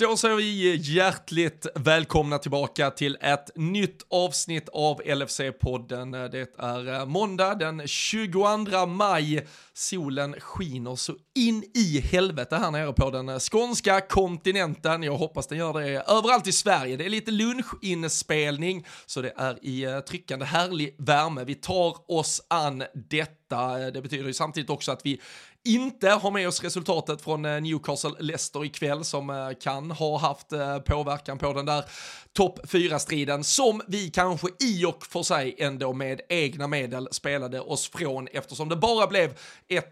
[0.00, 6.28] Då säger vi hjärtligt välkomna tillbaka till ett nytt avsnitt av LFC-podden.
[6.28, 9.46] Det är eh, måndag den 22 maj.
[9.74, 15.02] Solen skiner så in i helvete här nere på den eh, skånska kontinenten.
[15.02, 16.96] Jag hoppas den gör det överallt i Sverige.
[16.96, 21.44] Det är lite lunchinspelning, så det är i eh, tryckande härlig värme.
[21.44, 23.78] Vi tar oss an detta.
[23.90, 25.20] Det betyder ju samtidigt också att vi
[25.64, 30.78] inte har med oss resultatet från eh, Newcastle-Leicester ikväll som eh, kan ha haft eh,
[30.78, 31.84] påverkan på den där
[32.32, 37.90] topp 4-striden som vi kanske i och för sig ändå med egna medel spelade oss
[37.90, 39.38] från eftersom det bara blev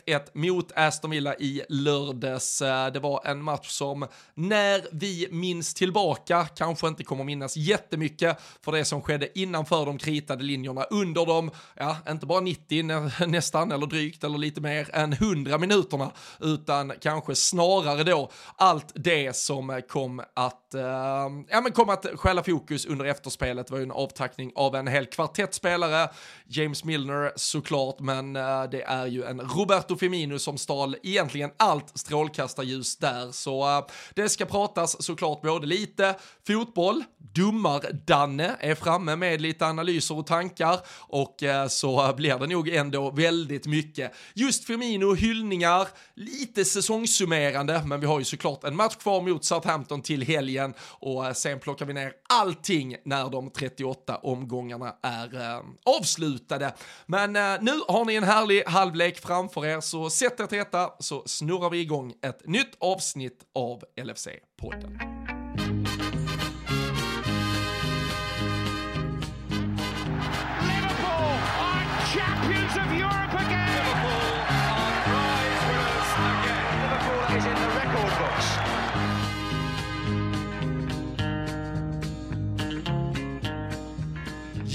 [0.06, 2.58] 1-1 mot Aston Villa i lördags.
[2.92, 8.72] Det var en match som när vi minns tillbaka kanske inte kommer minnas jättemycket för
[8.72, 12.82] det som skedde innanför de kritade linjerna under dem, ja, inte bara 90
[13.26, 16.10] nästan eller drygt eller lite mer än 100 minuterna
[16.40, 22.06] utan kanske snarare då allt det som eh, kom att, uh, ja men kom att
[22.14, 26.08] stjäla fokus under efterspelet det var ju en avtackning av en hel kvartettspelare.
[26.46, 31.98] James Milner såklart, men uh, det är ju en Roberto Firmino som stal egentligen allt
[31.98, 33.32] strålkastarljus där.
[33.32, 36.14] Så uh, det ska pratas såklart både lite
[36.46, 41.36] fotboll, Dummar-Danne är framme med lite analyser och tankar och
[41.68, 48.18] så blir det nog ändå väldigt mycket just Firmino, hyllningar, lite säsongssummerande, men vi har
[48.18, 52.12] ju såklart en match kvar mot Southampton till helgen och eh, sen plockar vi ner
[52.28, 55.60] allting när de 38 omgångarna är eh,
[55.98, 56.74] avslutade.
[57.06, 60.90] Men eh, nu har ni en härlig halvlek framför er, så sätt er till detta
[60.98, 65.16] så snurrar vi igång ett nytt avsnitt av LFC-podden.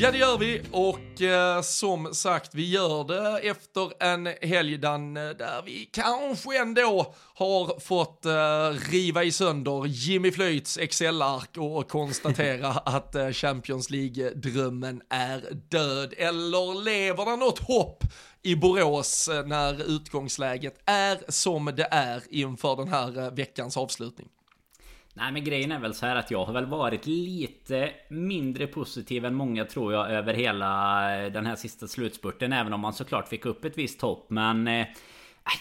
[0.02, 5.66] Ja, det gör vi och eh, som sagt, vi gör det efter en helg där
[5.66, 13.16] vi kanske ändå har fått eh, riva i sönder Jimmy Flöjts Excel-ark och konstatera att
[13.16, 16.14] eh, Champions League-drömmen är död.
[16.18, 18.04] Eller lever det något hopp
[18.42, 24.28] i Borås eh, när utgångsläget är som det är inför den här eh, veckans avslutning?
[25.14, 29.26] Nej men grejen är väl så här att jag har väl varit lite mindre positiv
[29.26, 32.54] än många tror jag över hela eh, den här sista slutspurten.
[32.54, 34.30] Även om man såklart fick upp ett visst hopp.
[34.30, 34.88] Men eh, äh,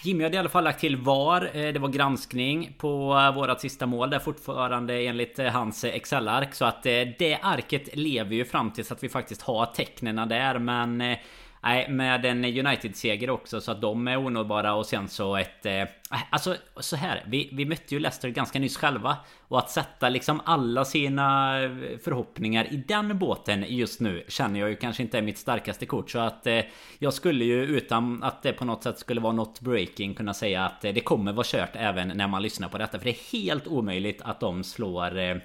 [0.03, 1.51] Jimmy hade i alla fall lagt till VAR.
[1.53, 6.53] Eh, det var granskning på eh, vårat sista mål där fortfarande enligt hans Excel-ark.
[6.53, 10.59] Så att det arket lever ju fram tills att vi faktiskt har tecknena där.
[10.59, 11.15] Men
[11.63, 15.65] Nej, med en United-seger också så att de är onåbara och sen så ett...
[15.65, 15.83] Eh,
[16.29, 19.17] alltså så här, vi, vi mötte ju Leicester ganska nyss själva.
[19.47, 21.71] Och att sätta liksom alla sina eh,
[22.03, 26.09] förhoppningar i den båten just nu känner jag ju kanske inte är mitt starkaste kort.
[26.09, 26.59] Så att eh,
[26.99, 30.65] jag skulle ju utan att det på något sätt skulle vara något breaking kunna säga
[30.65, 32.97] att eh, det kommer vara kört även när man lyssnar på detta.
[32.97, 35.17] För det är helt omöjligt att de slår...
[35.19, 35.37] Eh,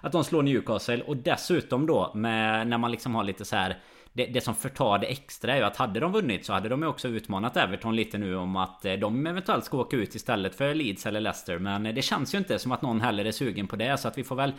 [0.00, 3.76] att de slår Newcastle och dessutom då med när man liksom har lite så här
[4.14, 6.82] det, det som förtar det extra är ju att hade de vunnit så hade de
[6.82, 10.54] ju också utmanat Everton lite nu om att eh, de eventuellt ska åka ut istället
[10.54, 11.58] för Leeds eller Leicester.
[11.58, 13.96] Men eh, det känns ju inte som att någon heller är sugen på det.
[13.96, 14.52] Så att vi får väl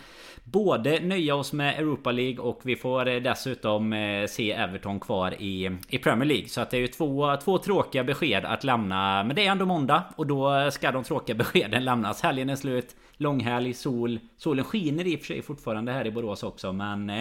[0.44, 3.94] både nöja oss med Europa League och vi får eh, dessutom
[4.30, 6.48] se Everton kvar i, i Premier League.
[6.48, 9.24] Så att det är ju två, två tråkiga besked att lämna.
[9.24, 12.22] Men det är ändå måndag och då ska de tråkiga beskeden lämnas.
[12.22, 12.96] Helgen är slut.
[13.18, 14.20] Långhelg, sol.
[14.38, 17.12] Solen skiner i och för sig fortfarande här i Borås också men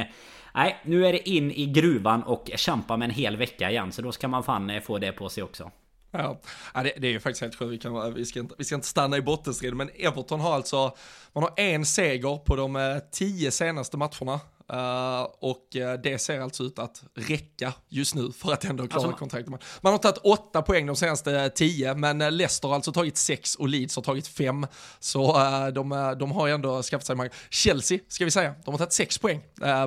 [0.54, 3.92] Nej, nu är det in i gruvan och kämpa med en hel vecka igen.
[3.92, 5.70] Så då ska man fan eh, få det på sig också.
[6.12, 6.40] Ja,
[6.74, 7.84] det, det är ju faktiskt helt sjukt.
[7.84, 10.96] Vi, eh, vi, ska inte, vi ska inte stanna i bottenstriden, men Everton har alltså,
[11.32, 14.40] man har en seger på de eh, tio senaste matcherna.
[14.72, 19.04] Uh, och uh, det ser alltså ut att räcka just nu för att ändå klara
[19.04, 19.50] alltså, kontraktet.
[19.50, 23.16] Man, man har tagit åtta poäng de senaste tio, men uh, Leicester har alltså tagit
[23.16, 24.66] sex och Leeds har tagit fem.
[25.00, 25.32] Så
[25.74, 27.30] de, de har ju ändå skaffat sig många.
[27.50, 29.42] Chelsea, ska vi säga, de har tagit sex poäng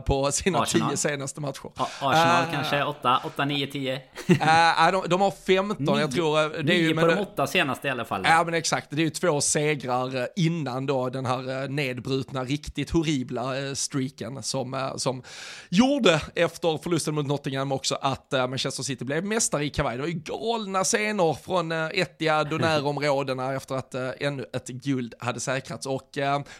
[0.06, 0.90] på sina Arsenal.
[0.90, 1.72] tio senaste matcher.
[1.76, 4.02] A Arsenal kanske åtta, åtta, nio, tio?
[4.92, 6.64] de, de har femton, jag tror.
[6.64, 8.22] Det är ju, på de åtta senaste i alla fall.
[8.26, 8.88] Ja, men exakt.
[8.90, 15.00] Det är ju två segrar innan då den här nedbrutna, riktigt horribla streaken som som,
[15.00, 15.24] som
[15.70, 19.96] gjorde efter förlusten mot Nottingham också att uh, Manchester City blev mästare i kavaj.
[19.96, 25.14] Det var ju galna scener från uh, Etihad och närområdena efter att ännu ett guld
[25.20, 25.86] hade säkrats.
[25.86, 26.10] Och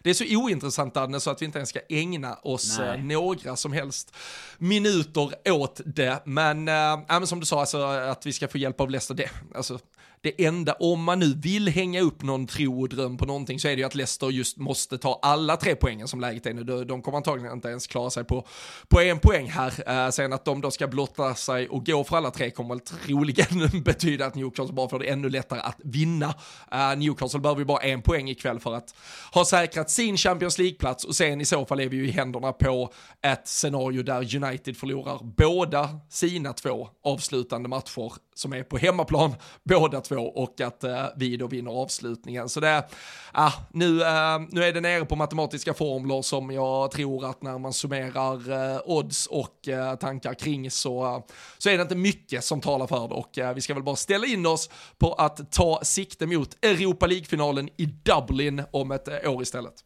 [0.02, 3.74] det är så ointressant Danne så att vi inte ens ska ägna oss några som
[3.74, 4.16] helst
[4.58, 6.22] minuter åt det.
[6.26, 9.30] Men, äh, men som du sa, alltså, att vi ska få hjälp av Leicester, det,
[9.56, 9.80] alltså,
[10.26, 13.68] det enda, om man nu vill hänga upp någon tro och dröm på någonting så
[13.68, 16.64] är det ju att Leicester just måste ta alla tre poängen som läget är nu.
[16.64, 18.48] De, de kommer antagligen inte ens klara sig på,
[18.88, 20.06] på en poäng här.
[20.06, 22.80] Eh, sen att de då ska blotta sig och gå för alla tre kommer väl
[22.80, 26.34] troligen betyda att Newcastle bara får det ännu lättare att vinna.
[26.72, 28.96] Eh, Newcastle behöver ju bara en poäng ikväll för att
[29.34, 32.52] ha säkrat sin Champions League-plats och sen i så fall är vi ju i händerna
[32.52, 39.36] på ett scenario där United förlorar båda sina två avslutande matcher som är på hemmaplan
[39.64, 42.50] båda två och att eh, vi då vinner avslutningen.
[42.50, 42.84] Så det,
[43.32, 47.58] ah, nu, eh, nu är det nere på matematiska formler som jag tror att när
[47.58, 51.20] man summerar eh, odds och eh, tankar kring så, eh,
[51.58, 53.96] så är det inte mycket som talar för det och eh, vi ska väl bara
[53.96, 59.42] ställa in oss på att ta sikte mot Europa League-finalen i Dublin om ett år
[59.42, 59.84] istället.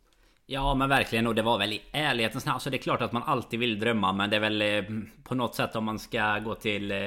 [0.52, 2.54] Ja men verkligen och det var väl i ärlighetens namn.
[2.54, 4.84] Alltså det är klart att man alltid vill drömma men det är väl eh,
[5.24, 6.98] på något sätt om man ska gå till eh,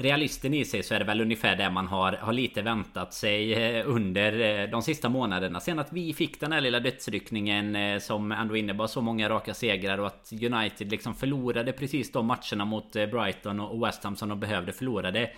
[0.00, 3.52] realisten i sig så är det väl ungefär det man har, har lite väntat sig
[3.52, 5.60] eh, under eh, de sista månaderna.
[5.60, 9.54] Sen att vi fick den här lilla dödsryckningen eh, som ändå innebar så många raka
[9.54, 14.28] segrar och att United liksom förlorade precis de matcherna mot Brighton och West Ham som
[14.28, 15.10] de behövde förlora.
[15.10, 15.32] Det, det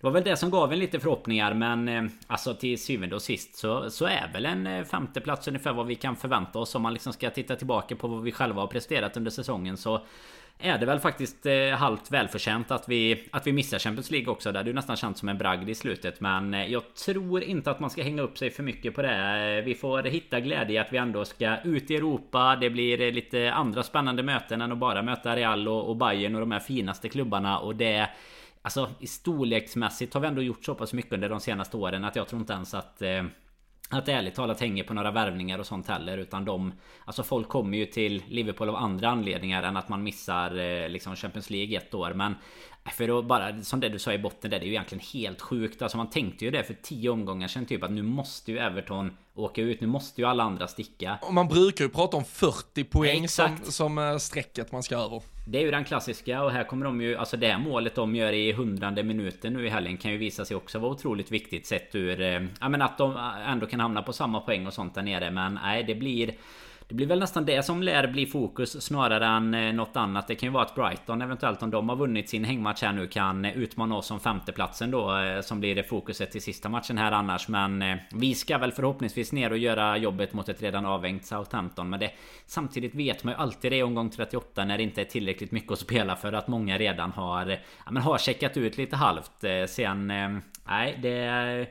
[0.00, 3.90] var väl det som gav en lite förhoppningar men alltså till syvende och sist så,
[3.90, 7.30] så är väl en femteplats ungefär vad vi kan förvänta oss om man liksom ska
[7.30, 10.00] titta tillbaka på vad vi själva har presterat under säsongen så
[10.58, 14.52] är det väl faktiskt eh, halvt välförtjänt att vi, att vi missar Champions League också.
[14.52, 16.20] Det hade ju nästan känts som en bragd i slutet.
[16.20, 19.56] Men eh, jag tror inte att man ska hänga upp sig för mycket på det.
[19.58, 22.56] Eh, vi får hitta glädje i att vi ändå ska ut i Europa.
[22.60, 26.34] Det blir eh, lite andra spännande möten än att bara möta Real och, och Bayern
[26.34, 27.58] och de här finaste klubbarna.
[27.58, 28.08] Och det...
[28.62, 32.28] Alltså storleksmässigt har vi ändå gjort så pass mycket under de senaste åren att jag
[32.28, 33.02] tror inte ens att...
[33.02, 33.24] Eh,
[33.90, 36.72] att ärligt talat hänger på några värvningar och sånt heller utan de
[37.04, 41.16] Alltså folk kommer ju till Liverpool av andra anledningar än att man missar eh, liksom
[41.16, 42.14] Champions League ett år.
[42.14, 42.34] Men
[42.92, 45.40] för att bara som det du sa i botten där det är ju egentligen helt
[45.40, 48.58] sjukt Alltså man tänkte ju det för tio omgångar sedan typ att nu måste ju
[48.58, 49.80] Everton åka ut.
[49.80, 51.18] Nu måste ju alla andra sticka.
[51.22, 55.22] Och man brukar ju prata om 40 poäng som, som eh, strecket man ska över.
[55.46, 58.32] Det är ju den klassiska och här kommer de ju, alltså det målet de gör
[58.32, 61.94] i hundrade minuten nu i helgen kan ju visa sig också vara otroligt viktigt sett
[61.94, 63.16] ur, eh, ja men att de
[63.46, 66.34] ändå kan hamna på samma poäng och sånt där nere men nej det blir
[66.88, 70.26] det blir väl nästan det som lär bli fokus snarare än eh, något annat.
[70.28, 73.06] Det kan ju vara att Brighton eventuellt om de har vunnit sin hängmatch här nu
[73.06, 75.16] kan eh, utmana oss om femteplatsen då.
[75.16, 77.48] Eh, som blir det fokuset till sista matchen här annars.
[77.48, 81.90] Men vi ska väl förhoppningsvis ner och göra jobbet mot ett redan avhängt Southampton.
[81.90, 82.10] Men det,
[82.46, 85.72] samtidigt vet man ju alltid det i omgång 38 när det inte är tillräckligt mycket
[85.72, 87.50] att spela för att många redan har,
[87.84, 89.44] ja, men har checkat ut lite halvt.
[89.68, 90.06] Sen,
[90.64, 91.66] nej det...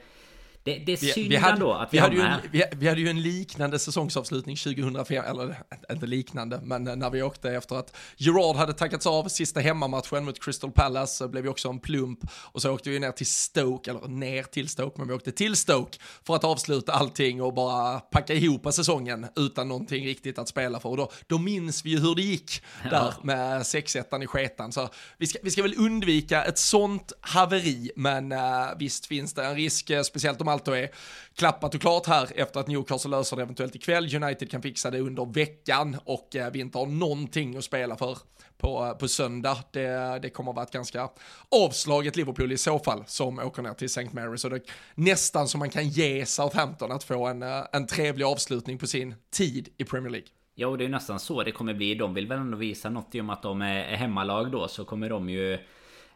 [0.63, 2.87] Det, det är synd vi, hade, ändå att vi, vi hade ju en, vi, vi,
[2.87, 5.57] hade ju en liknande säsongsavslutning 2005, eller
[5.91, 10.43] inte liknande, men när vi åkte efter att Gerard hade tackats av sista hemmamatchen mot
[10.43, 13.91] Crystal Palace, så blev vi också en plump och så åkte vi ner till Stoke,
[13.91, 17.99] eller ner till Stoke, men vi åkte till Stoke för att avsluta allting och bara
[17.99, 20.89] packa ihop säsongen utan någonting riktigt att spela för.
[20.89, 22.89] Och då, då minns vi ju hur det gick ja.
[22.89, 24.71] där med 6-1 i sketan.
[24.71, 28.39] Så vi ska, vi ska väl undvika ett sånt haveri, men uh,
[28.77, 30.89] visst finns det en risk, eh, speciellt om allt då är
[31.35, 34.23] klappat och klart här efter att Newcastle löser det eventuellt ikväll.
[34.23, 38.17] United kan fixa det under veckan och eh, vi inte har någonting att spela för
[38.57, 39.57] på, eh, på söndag.
[39.71, 41.09] Det, det kommer att vara ett ganska
[41.51, 44.09] avslaget Liverpool i så fall som åker ner till St.
[44.11, 44.37] Mary.
[44.37, 44.61] Så det är
[44.95, 49.15] nästan som man kan ge Southampton att få en, eh, en trevlig avslutning på sin
[49.31, 50.27] tid i Premier League.
[50.55, 51.95] Ja, och det är nästan så det kommer bli.
[51.95, 54.85] De vill väl ändå visa något i och med att de är hemmalag då så
[54.85, 55.59] kommer de ju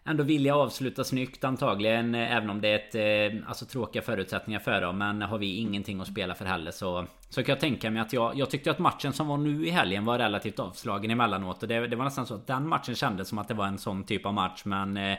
[0.08, 2.16] ändå vilja avsluta snyggt antagligen.
[2.16, 4.98] Även om det är ett, eh, alltså tråkiga förutsättningar för dem.
[4.98, 7.06] Men har vi ingenting att spela för heller så...
[7.30, 9.70] Så kan jag tänka mig att jag, jag tyckte att matchen som var nu i
[9.70, 11.64] helgen var relativt avslagen emellanåt.
[11.64, 13.78] Och det, det var nästan så att den matchen kändes som att det var en
[13.78, 14.62] sån typ av match.
[14.66, 14.98] Men...
[14.98, 15.18] Eh,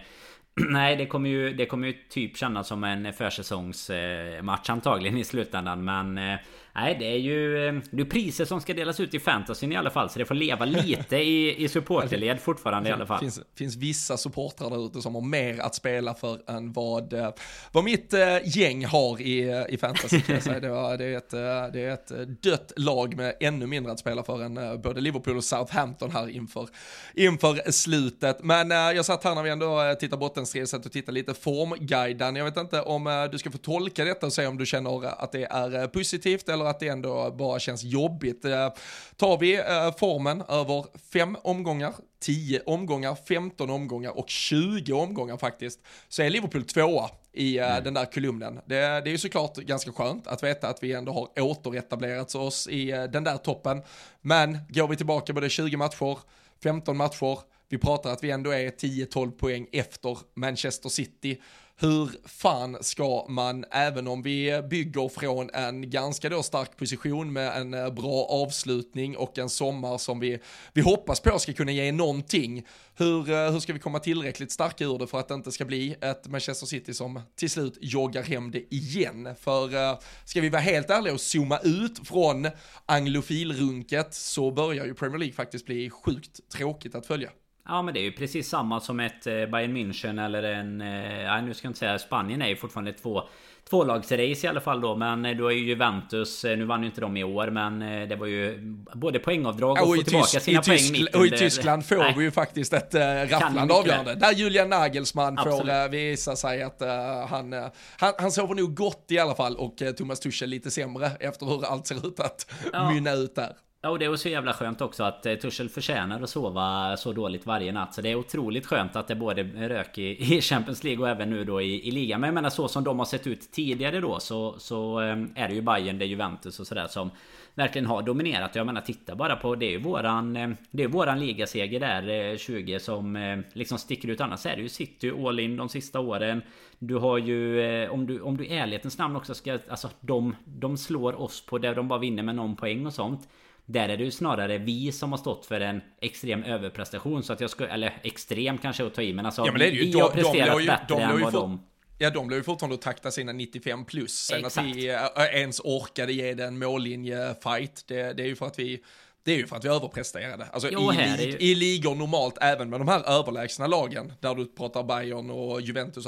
[0.71, 5.25] nej, det kommer ju, det kommer ju typ kännas som en försäsongsmatch eh, antagligen i
[5.25, 5.85] slutändan.
[5.85, 6.18] Men...
[6.18, 6.38] Eh,
[6.80, 9.76] Nej det är ju eh, Det är priser som ska delas ut i fantasyn i
[9.76, 13.25] alla fall Så det får leva lite i, i supporterled fortfarande i alla fall Det
[13.25, 17.30] finns, finns vissa supportrar där ute som har mer att spela för än vad, eh,
[17.73, 20.61] vad mitt äh, gäng har i, i fantasy kan jag säga.
[20.61, 21.30] Det, var, det, är ett,
[21.73, 25.44] det är ett dött lag med ännu mindre att spela för än både Liverpool och
[25.44, 26.68] Southampton här inför,
[27.14, 28.42] inför slutet.
[28.42, 32.37] Men jag satt här när vi ändå tittar bottenstrid och tittar lite formguiden.
[32.37, 35.32] Jag vet inte om du ska få tolka detta och se om du känner att
[35.32, 38.45] det är positivt eller att det ändå bara känns jobbigt.
[38.45, 38.73] Eh,
[39.17, 45.81] tar vi eh, formen över fem omgångar, 10 omgångar, 15 omgångar och 20 omgångar faktiskt,
[46.09, 47.85] så är Liverpool tvåa i uh, mm.
[47.85, 48.61] den där kolumnen.
[48.67, 52.69] Det, det är ju såklart ganska skönt att veta att vi ändå har återetablerat oss
[52.69, 53.83] i den där toppen.
[54.21, 56.19] Men går vi tillbaka både 20 matcher,
[56.63, 61.43] 15 matcher, vi pratar att vi ändå är 10-12 poäng efter Manchester City,
[61.80, 67.56] hur fan ska man, även om vi bygger från en ganska då stark position med
[67.56, 70.38] en eh, bra avslutning och en sommar som vi,
[70.73, 72.66] vi hoppas på ska kunna ge någonting,
[72.97, 75.64] hur, eh, hur ska vi komma tillräckligt starka ur det för att det inte ska
[75.64, 79.28] bli ett Manchester City som till slut joggar hem det igen?
[79.40, 82.49] För eh, ska vi vara helt ärliga och zooma ut från
[82.87, 87.30] anglofilrunket så börjar ju Premier League faktiskt bli sjukt tråkigt att följa.
[87.69, 90.79] Ja men det är ju precis samma som ett eh, Bayern München eller en...
[90.79, 93.23] Nej nu ska jag inte säga Spanien är ju fortfarande två
[93.71, 94.97] tvålagsrace i alla fall då.
[94.97, 97.83] Men eh, då är ju Juventus, eh, nu vann ju inte de i år, men
[97.83, 98.59] eh, det var ju
[98.95, 102.15] både poängavdrag och, och få tillbaka Tysk, sina poäng mitt Och i Tyskland får nej.
[102.17, 104.15] vi ju faktiskt ett äh, rafflande avgörande.
[104.15, 105.61] Där Julian Nagelsmann Absolut.
[105.61, 106.89] får äh, visa sig att äh,
[107.29, 107.65] han, äh,
[107.99, 111.47] han, han sover nog gott i alla fall och äh, Thomas Tuchel lite sämre efter
[111.47, 112.93] hur allt ser ut att ja.
[112.93, 113.53] mynna ut där.
[113.80, 117.12] Ja och det är så jävla skönt också att eh, Tuchel förtjänar att sova så
[117.12, 117.94] dåligt varje natt.
[117.94, 121.30] Så det är otroligt skönt att det både rök i, i Champions League och även
[121.30, 122.20] nu då i, i ligan.
[122.20, 125.49] Men jag menar så som de har sett ut tidigare då så, så eh, är
[125.49, 127.11] det ju Bayern, det är Juventus och sådär som
[127.54, 128.54] verkligen har dominerat.
[128.54, 132.37] Jag menar titta bara på det är ju våran eh, Det är våran ligaseger där
[132.37, 134.20] 20 som liksom sticker ut.
[134.20, 136.42] Annars är det ju City all in de sista åren.
[136.78, 140.76] Du har ju om du, om du i ärlighetens namn också ska Alltså de, de
[140.76, 143.28] slår oss på det de bara vinner med någon poäng och sånt.
[143.71, 147.23] Där är det ju snarare vi som har stått för en extrem överprestation.
[147.23, 149.67] Så att jag skulle, eller extrem kanske att ta i, men alltså ja, men det
[149.67, 149.85] är ju.
[149.85, 151.61] vi har presterat de, de, bättre de, än vad de...
[151.99, 154.13] Ja, de blev ju fortfarande att takta sina 95 plus.
[154.13, 154.69] Sen Exakt.
[154.69, 154.87] att vi
[155.33, 158.83] ens orkade ge den mållinje-fight, det, det är ju för att vi
[159.25, 160.47] det är ju för att vi överpresterade.
[160.53, 161.51] Alltså jo, i, lig, ju...
[161.51, 166.07] i ligor normalt, även med de här överlägsna lagen, där du pratar Bayern och Juventus,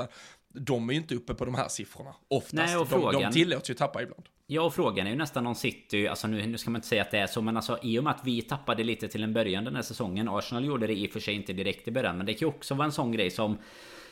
[0.49, 2.14] de är ju inte uppe på de här siffrorna.
[2.29, 2.55] Oftast.
[2.55, 3.12] Nej, och frågan...
[3.12, 4.25] de, de tillåts ju tappa ibland.
[4.52, 7.02] Ja, och frågan är ju nästan om City, alltså nu, nu ska man inte säga
[7.02, 9.33] att det är så, men alltså i och med att vi tappade lite till en
[9.33, 10.28] början den här säsongen.
[10.28, 12.54] Arsenal gjorde det i och för sig inte direkt i början, men det kan ju
[12.54, 13.59] också vara en sån grej som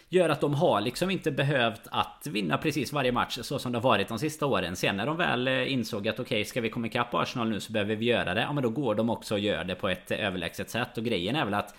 [0.09, 3.79] Gör att de har liksom inte behövt att vinna precis varje match så som det
[3.79, 4.77] har varit de sista åren.
[4.77, 7.61] Sen när de väl eh, insåg att okej, okay, ska vi komma ikapp Arsenal nu
[7.61, 8.41] så behöver vi göra det.
[8.41, 10.99] Ja, men då går de också och gör det på ett överlägset sätt.
[10.99, 11.75] Och grejen är väl att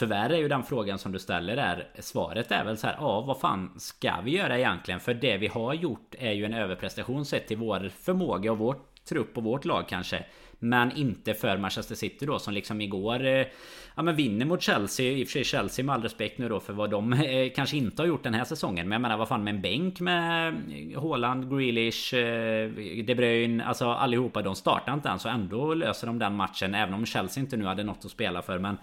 [0.00, 3.20] Tyvärr är ju den frågan som du ställer där Svaret är väl så här, ja
[3.20, 5.00] vad fan ska vi göra egentligen?
[5.00, 9.04] För det vi har gjort är ju en överprestation sett till vår förmåga och vårt
[9.04, 10.24] trupp och vårt lag kanske.
[10.58, 13.46] Men inte för Manchester City då som liksom igår eh,
[13.94, 15.12] Ja men vinner mot Chelsea.
[15.12, 17.76] I och för sig Chelsea med all respekt nu då för vad de eh, kanske
[17.76, 18.88] inte har gjort den här säsongen.
[18.88, 20.54] Men jag menar vad fan med en bänk med
[20.96, 22.70] Haaland, Grealish, eh,
[23.04, 26.74] De Bruyne Alltså allihopa de startar inte ens och ändå löser de den matchen.
[26.74, 28.76] Även om Chelsea inte nu hade något att spela för men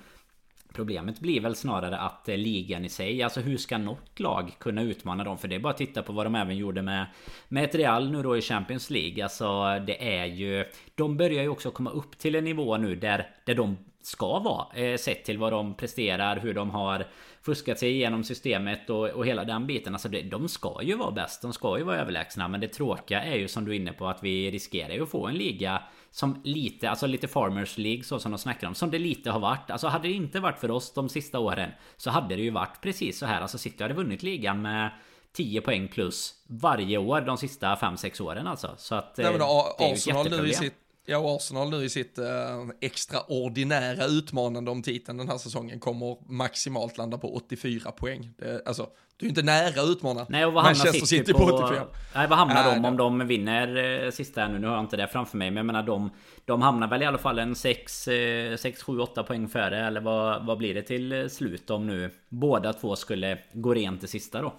[0.78, 4.82] Problemet blir väl snarare att eh, ligan i sig, alltså hur ska något lag kunna
[4.82, 5.38] utmana dem?
[5.38, 7.06] För det är bara att titta på vad de även gjorde med
[7.48, 10.66] Med ett Real nu då i Champions League Alltså det är ju
[10.96, 14.84] De börjar ju också komma upp till en nivå nu där, där de ska vara
[14.84, 17.06] eh, Sett till vad de presterar, hur de har
[17.42, 19.94] fuskat sig igenom systemet och, och hela den biten.
[19.94, 22.48] Alltså det, de ska ju vara bäst, de ska ju vara överlägsna.
[22.48, 25.12] Men det tråkiga är ju som du är inne på att vi riskerar ju att
[25.12, 28.76] få en liga som lite, alltså lite Farmers League så som de snackar om.
[28.76, 29.70] Som det lite har varit.
[29.70, 31.72] Alltså hade det inte varit för oss de sista åren.
[31.98, 33.42] Så hade det ju varit precis så här.
[33.42, 34.92] Alltså City hade vunnit ligan med
[35.34, 38.76] 10 poäng plus varje år de sista 5-6 åren alltså.
[38.78, 39.48] Så att Nej, men, eh,
[39.78, 40.44] det är jätteproblem.
[40.44, 42.26] Nu i sitt Ja, Arsenal nu i sitt eh,
[42.82, 48.30] extraordinära utmanande om titeln den här säsongen kommer maximalt landa på 84 poäng.
[48.38, 51.40] Det, alltså, du är inte nära att utmana Nej, och vad Manchester City, City på,
[51.40, 51.88] på 85.
[52.16, 54.60] Nej, vad hamnar äh, de om de vinner eh, sista här nu?
[54.60, 56.10] Nu har jag inte det framför mig, men jag menar de,
[56.46, 59.88] de hamnar väl i alla fall en 6, eh, 6 7, 8 poäng före.
[59.88, 64.08] Eller vad, vad blir det till slut om nu båda två skulle gå rent i
[64.08, 64.54] sista då?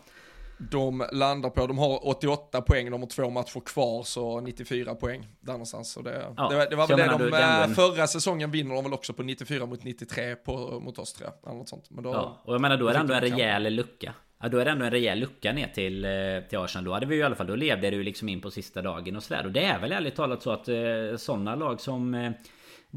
[0.59, 5.27] De landar på, de har 88 poäng, de har två matcher kvar, så 94 poäng
[5.41, 5.93] där någonstans.
[5.93, 8.93] Så det, ja, det, det var väl det de, du, förra säsongen vinner de väl
[8.93, 11.55] också på 94 mot 93 på, mot oss tror jag.
[11.55, 11.91] Något sånt.
[11.91, 14.15] Men då, ja, och jag menar då är det ändå en rejäl lucka.
[14.43, 16.11] Ja, då är det ändå en rejäl lucka ner till, eh,
[16.49, 16.85] till Arsenal.
[16.85, 19.17] Då hade vi ju i alla fall, då levde ju liksom in på sista dagen
[19.17, 19.47] och sådär.
[19.47, 20.77] Och det är väl ärligt talat så att eh,
[21.17, 22.33] sådana lag som eh,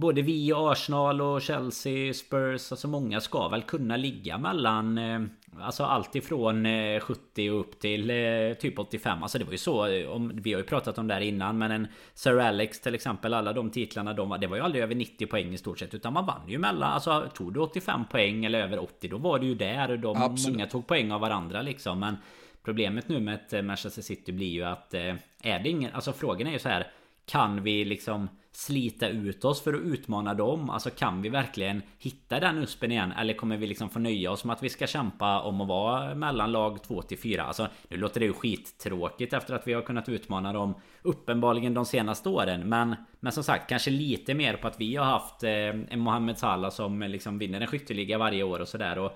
[0.02, 5.22] både vi, Arsenal och Chelsea, Spurs, alltså många ska väl kunna ligga mellan eh,
[5.60, 6.66] Alltså allt ifrån
[7.02, 10.54] 70 eh, och upp till eh, typ 85 Alltså det var ju så om, Vi
[10.54, 13.70] har ju pratat om det här innan Men en Sir Alex till exempel Alla de
[13.70, 16.50] titlarna de, Det var ju aldrig över 90 poäng i stort sett Utan man vann
[16.50, 19.98] ju mellan Alltså tog du 85 poäng eller över 80 Då var det ju där
[19.98, 20.58] de, Absolut.
[20.58, 22.18] Många tog poäng av varandra liksom Men
[22.64, 26.52] Problemet nu med ett Manchester City blir ju att Är det ingen Alltså frågan är
[26.52, 26.88] ju så här
[27.26, 30.70] Kan vi liksom slita ut oss för att utmana dem?
[30.70, 33.12] Alltså kan vi verkligen hitta den uspen igen?
[33.12, 36.16] Eller kommer vi liksom få nöja oss med att vi ska kämpa om att vara
[36.16, 37.44] mellan lag 2 till 4?
[37.44, 41.86] Alltså nu låter det ju skittråkigt efter att vi har kunnat utmana dem uppenbarligen de
[41.86, 42.70] senaste åren.
[42.70, 46.38] Men, men som sagt kanske lite mer på att vi har haft eh, en Mohamed
[46.38, 49.12] Salah som liksom vinner en skytteliga varje år och sådär.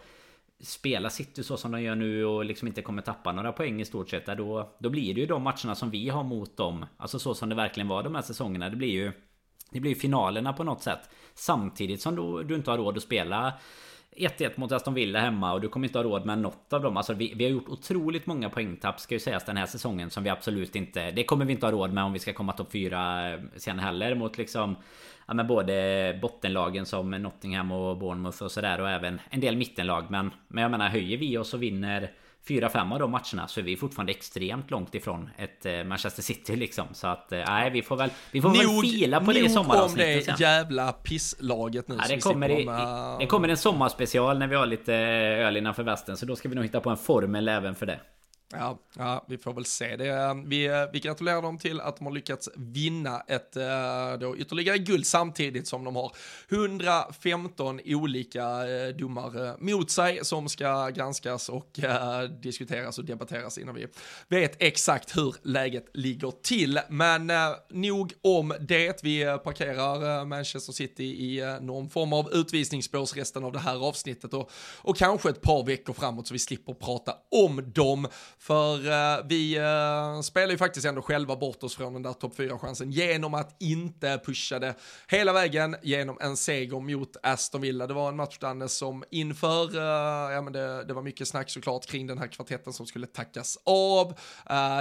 [0.64, 3.86] Spela City så som de gör nu och liksom inte kommer tappa några poäng i
[3.86, 6.86] stort sett då, då blir det ju de matcherna som vi har mot dem.
[6.98, 8.70] Alltså så som det verkligen var de här säsongerna.
[8.70, 9.12] Det blir ju
[9.72, 11.10] Det blir finalerna på något sätt.
[11.34, 13.54] Samtidigt som du, du inte har råd att spela
[14.16, 16.98] 1-1 mot Aston Villa hemma och du kommer inte ha råd med något av dem.
[16.98, 20.24] Alltså vi, vi har gjort otroligt många poängtapp ska ju sägas den här säsongen som
[20.24, 21.12] vi absolut inte...
[21.12, 23.80] Det kommer vi inte ha råd med om vi ska komma topp 4 eh, sen
[23.80, 24.76] heller mot liksom...
[25.28, 30.06] Ja men både bottenlagen som Nottingham och Bournemouth och sådär och även en del mittenlag.
[30.10, 32.12] Men, men jag menar höjer vi oss och vinner
[32.48, 36.56] 4-5 av de matcherna så är vi fortfarande extremt långt ifrån ett eh, Manchester City
[36.56, 36.86] liksom.
[36.92, 39.50] Så att eh, nej, vi får väl, vi får nog, väl fila på det i
[39.50, 41.98] sommaravsnittet om det jävla pisslaget nu.
[42.02, 43.20] Ja, det, kommer i, med...
[43.20, 46.18] det kommer en sommarspecial när vi har lite öl innanför västen.
[46.18, 48.00] Så då ska vi nog hitta på en formel även för det.
[48.52, 50.08] Ja, ja, vi får väl se det.
[50.08, 54.38] Eh, vi, eh, vi gratulerar dem till att de har lyckats vinna ett eh, då,
[54.38, 56.12] ytterligare guld samtidigt som de har
[56.50, 58.44] 115 olika
[59.00, 63.88] domar mot sig som ska granskas och äh, diskuteras och debatteras innan vi
[64.28, 66.80] vet exakt hur läget ligger till.
[66.90, 67.32] Men
[67.70, 69.04] nog om det.
[69.04, 74.52] Vi parkerar Manchester City i någon form av utvisningsspårs resten av det här avsnittet och,
[74.78, 78.08] och kanske ett par veckor framåt så vi slipper prata om dem.
[78.46, 82.38] För uh, vi uh, spelar ju faktiskt ändå själva bort oss från den där topp
[82.38, 84.76] 4-chansen genom att inte pusha det
[85.08, 87.88] hela vägen genom en seger mot Aston Villa.
[87.88, 91.50] Det var en match Danne som inför, uh, ja men det, det, var mycket snack
[91.50, 94.14] såklart kring den här kvartetten som skulle tackas av.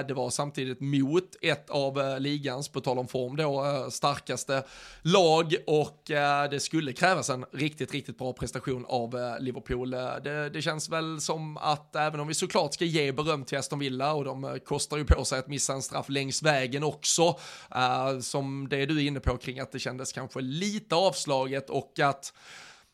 [0.08, 4.64] det var samtidigt mot ett av ligans, på tal om form då, starkaste
[5.02, 6.02] lag och
[6.50, 9.90] det skulle krävas en riktigt, riktigt bra prestation av Liverpool.
[9.90, 13.58] Det, det känns väl som att även om vi såklart ska ge beröm till till
[13.58, 16.84] Aston Villa och de eh, kostar ju på sig att missa en straff längs vägen
[16.84, 17.38] också.
[17.76, 22.00] Uh, som det du är inne på kring att det kändes kanske lite avslaget och
[22.00, 22.32] att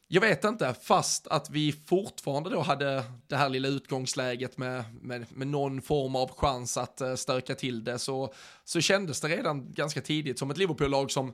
[0.08, 5.26] jag vet inte, fast att vi fortfarande då hade det här lilla utgångsläget med, med,
[5.30, 9.72] med någon form av chans att eh, stöka till det så, så kändes det redan
[9.72, 11.32] ganska tidigt som ett Liverpool-lag som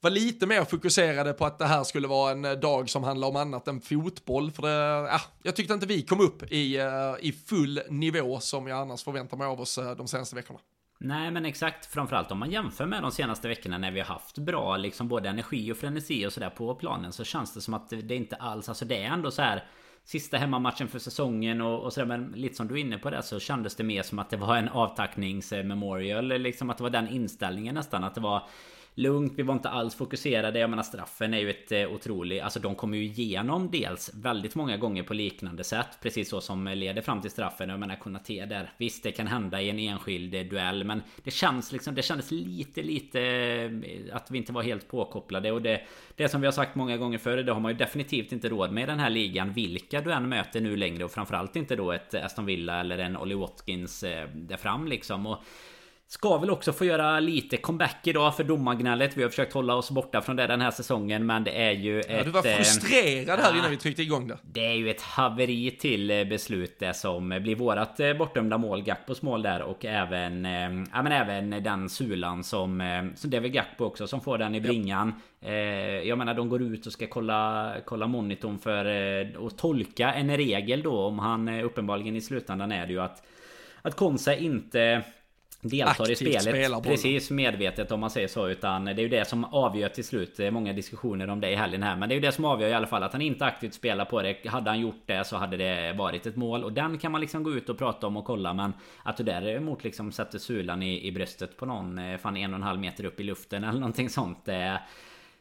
[0.00, 3.28] var lite mer fokuserade på att det här skulle vara en eh, dag som handlar
[3.28, 4.50] om annat än fotboll.
[4.50, 8.66] För det, ja, jag tyckte inte vi kom upp i, eh, i full nivå som
[8.66, 10.58] jag annars förväntar mig av oss eh, de senaste veckorna.
[11.00, 14.38] Nej men exakt Framförallt om man jämför med de senaste veckorna när vi har haft
[14.38, 17.88] bra liksom både energi och frenesi och sådär på planen Så känns det som att
[17.88, 19.64] det inte alls Alltså det är ändå så här
[20.04, 23.22] Sista hemmamatchen för säsongen och, och sådär Men lite som du är inne på det
[23.22, 27.08] så kändes det mer som att det var en avtackningsmemorial Liksom att det var den
[27.08, 28.42] inställningen nästan att det var
[28.98, 29.32] lugnt.
[29.36, 30.58] Vi var inte alls fokuserade.
[30.58, 32.42] Jag menar straffen är ju ett eh, otroligt...
[32.42, 35.98] Alltså de kommer ju igenom dels väldigt många gånger på liknande sätt.
[36.02, 37.68] Precis så som leder fram till straffen.
[37.68, 38.72] Jag menar Konate där.
[38.78, 40.84] Visst det kan hända i en enskild eh, duell.
[40.84, 41.94] Men det känns liksom...
[41.94, 43.20] Det kändes lite lite...
[43.20, 45.52] Eh, att vi inte var helt påkopplade.
[45.52, 45.80] Och det...
[46.16, 47.36] Det som vi har sagt många gånger förr.
[47.36, 49.52] Det har man ju definitivt inte råd med i den här ligan.
[49.52, 51.04] Vilka du än möter nu längre.
[51.04, 54.00] Och framförallt inte då ett Aston Villa eller en Ollie Watkins
[54.34, 55.26] där fram liksom.
[55.26, 55.38] Och
[56.10, 59.16] Ska väl också få göra lite comeback idag för domargnället.
[59.16, 61.94] Vi har försökt hålla oss borta från det den här säsongen men det är ju
[61.96, 62.24] ja, ett...
[62.24, 64.38] Du var eh, frustrerad här innan vi tryckte igång det.
[64.42, 68.82] Det är ju ett haveri till eh, beslut det som blir vårat eh, bortdömda mål.
[68.82, 70.44] Gakpos mål där och även...
[70.92, 73.12] Ja men även den sulan som...
[73.16, 75.14] Som det är väl Gakpo också som får den i bringan.
[75.40, 75.50] Ja.
[75.50, 78.84] Jag menar de går ut och ska kolla, kolla monitorn för
[79.46, 83.22] att tolka en regel då om han uppenbarligen i slutändan är det ju att...
[83.82, 85.04] Att Konsa inte
[85.60, 86.82] deltar i spelet.
[86.82, 88.48] precis medvetet om man säger så.
[88.48, 90.36] Utan det är ju det som avgör till slut.
[90.36, 91.96] Det är många diskussioner om det i helgen här.
[91.96, 94.04] Men det är ju det som avgör i alla fall att han inte aktivt spelar
[94.04, 94.46] på det.
[94.46, 96.64] Hade han gjort det så hade det varit ett mål.
[96.64, 98.54] Och den kan man liksom gå ut och prata om och kolla.
[98.54, 102.52] Men att du däremot liksom sätter sulan i, i bröstet på någon eh, fan en
[102.52, 104.80] och en halv meter upp i luften eller någonting sånt det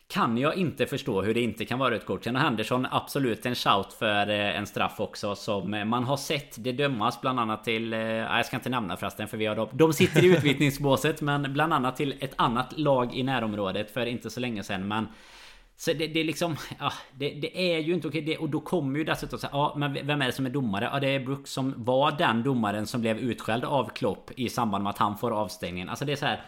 [0.09, 2.23] kan jag inte förstå hur det inte kan vara ett kort.
[2.23, 6.63] Sen Henderson absolut en shout för eh, en straff också som eh, man har sett
[6.63, 7.93] det dömas bland annat till...
[7.93, 9.69] Eh, jag ska inte nämna förresten för vi har dem.
[9.71, 14.29] De sitter i utvisningsbåset men bland annat till ett annat lag i närområdet för inte
[14.29, 14.87] så länge sedan.
[14.87, 15.07] Men
[15.77, 16.55] så det, det är liksom...
[16.79, 18.21] Ja, det, det, är ju inte okej.
[18.21, 20.89] Det, och då kommer ju dessutom så ja men vem är det som är domare?
[20.93, 24.83] Ja det är Brooks som var den domaren som blev utskälld av Klopp i samband
[24.83, 25.89] med att han får avstängningen.
[25.89, 26.41] Alltså det är så här...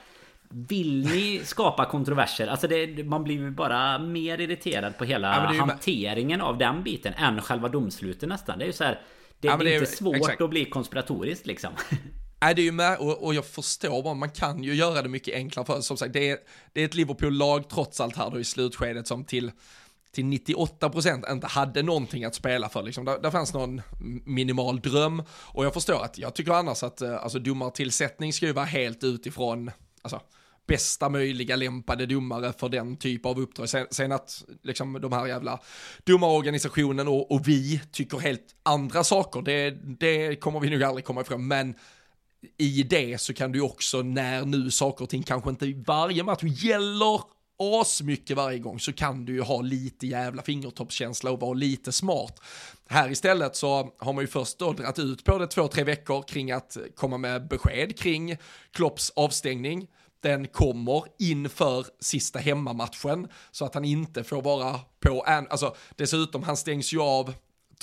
[0.49, 2.47] Vill ni skapa kontroverser?
[2.47, 7.13] Alltså det, man blir ju bara mer irriterad på hela ja, hanteringen av den biten
[7.13, 8.59] än själva domsluten nästan.
[8.59, 9.01] Det är ju så här,
[9.39, 10.41] Det, ja, det är inte svårt exakt.
[10.41, 11.73] att bli konspiratoriskt liksom.
[12.41, 15.09] Nej, det är ju med, och, och jag förstår vad man kan ju göra det
[15.09, 15.81] mycket enklare för.
[15.81, 16.37] Som sagt, det är,
[16.73, 19.51] det är ett Liverpool-lag trots allt här då i slutskedet som till
[20.11, 22.83] till 98% inte hade någonting att spela för.
[22.83, 23.05] Liksom.
[23.05, 23.81] Där, där fanns någon
[24.25, 25.23] minimal dröm.
[25.29, 29.71] Och jag förstår att, jag tycker annars att alltså, domartillsättning ska ju vara helt utifrån,
[30.01, 30.21] alltså,
[30.69, 33.69] bästa möjliga lämpade domare för den typ av uppdrag.
[33.69, 35.59] Sen, sen att liksom de här jävla
[36.03, 41.21] domarorganisationen och, och vi tycker helt andra saker, det, det kommer vi nog aldrig komma
[41.21, 41.75] ifrån, men
[42.57, 46.23] i det så kan du också när nu saker och ting kanske inte i varje
[46.23, 47.21] match gäller
[47.59, 52.41] asmycket varje gång så kan du ju ha lite jävla fingertoppskänsla och vara lite smart.
[52.89, 56.21] Här istället så har man ju först då dragit ut på det två, tre veckor
[56.21, 58.37] kring att komma med besked kring
[58.71, 59.87] Klopps avstängning.
[60.21, 66.43] Den kommer inför sista hemmamatchen så att han inte får vara på en, alltså dessutom
[66.43, 67.33] han stängs ju av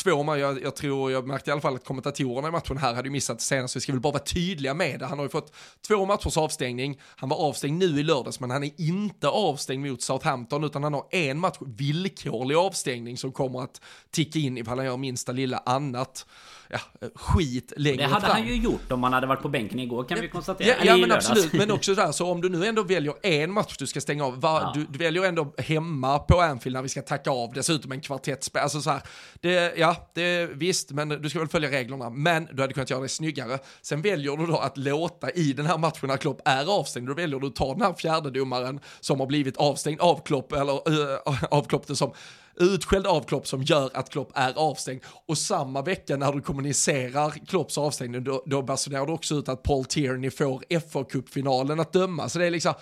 [0.02, 3.09] två, jag, jag tror, jag märkte i alla fall att kommentatorerna i matchen här hade
[3.09, 5.06] ju missat det senast, vi ska väl bara vara tydliga med det.
[5.06, 5.54] Han har ju fått
[5.87, 10.02] två matchers avstängning, han var avstängd nu i lördags, men han är inte avstängd mot
[10.02, 13.80] Southampton, utan han har en match villkorlig avstängning som kommer att
[14.11, 16.26] ticka in ifall han gör minsta lilla annat
[16.68, 16.78] ja,
[17.14, 18.09] skit längre fram.
[18.09, 18.37] Det hade fram.
[18.37, 20.68] han ju gjort om han hade varit på bänken igår kan ja, vi konstatera.
[20.68, 23.76] Ja, ja men absolut, men också där, så om du nu ändå väljer en match
[23.78, 24.72] du ska stänga av, var, ja.
[24.74, 28.62] du, du, väljer ändå hemma på Anfield när vi ska tacka av, dessutom en kvartettspel,
[28.62, 29.02] alltså så här,
[29.40, 32.90] det, ja, Ja, det, visst, men du ska väl följa reglerna, men du hade kunnat
[32.90, 33.59] göra det snyggare.
[33.83, 37.14] Sen väljer du då att låta i den här matchen när Klopp är avstängd, då
[37.14, 40.72] väljer du att ta den här fjärde domaren som har blivit avstängd av Klopp, eller
[40.72, 42.12] äh, av Klopp, som
[42.57, 45.01] utskälld av Klopp som gör att Klopp är avstängd.
[45.27, 49.62] Och samma vecka när du kommunicerar Klopps avstängning, då, då basunerar du också ut att
[49.62, 52.29] Paul Tierney får fa kuppfinalen att döma.
[52.29, 52.75] Så det är liksom,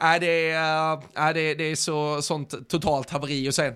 [0.00, 3.48] äh, det, är, äh, äh det, det är så, sånt totalt haveri.
[3.48, 3.74] Och sen,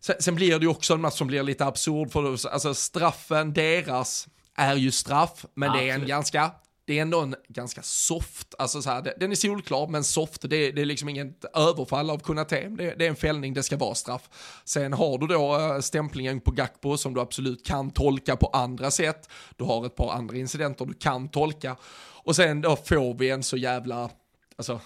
[0.00, 3.52] sen, sen blir det ju också en match som blir lite absurd, för alltså straffen,
[3.52, 6.50] deras, är ju straff, men ja, det är en ganska
[6.88, 10.72] det är ändå en ganska soft, alltså så här, den är solklar men soft, det,
[10.72, 13.94] det är liksom inget överfall av Kunate, det, det, är en fällning, det ska vara
[13.94, 14.30] straff.
[14.64, 18.90] Sen har du då äh, stämplingen på Gakpo som du absolut kan tolka på andra
[18.90, 21.76] sätt, du har ett par andra incidenter du kan tolka,
[22.24, 24.10] och sen då får vi en så jävla
[24.58, 24.80] alltså,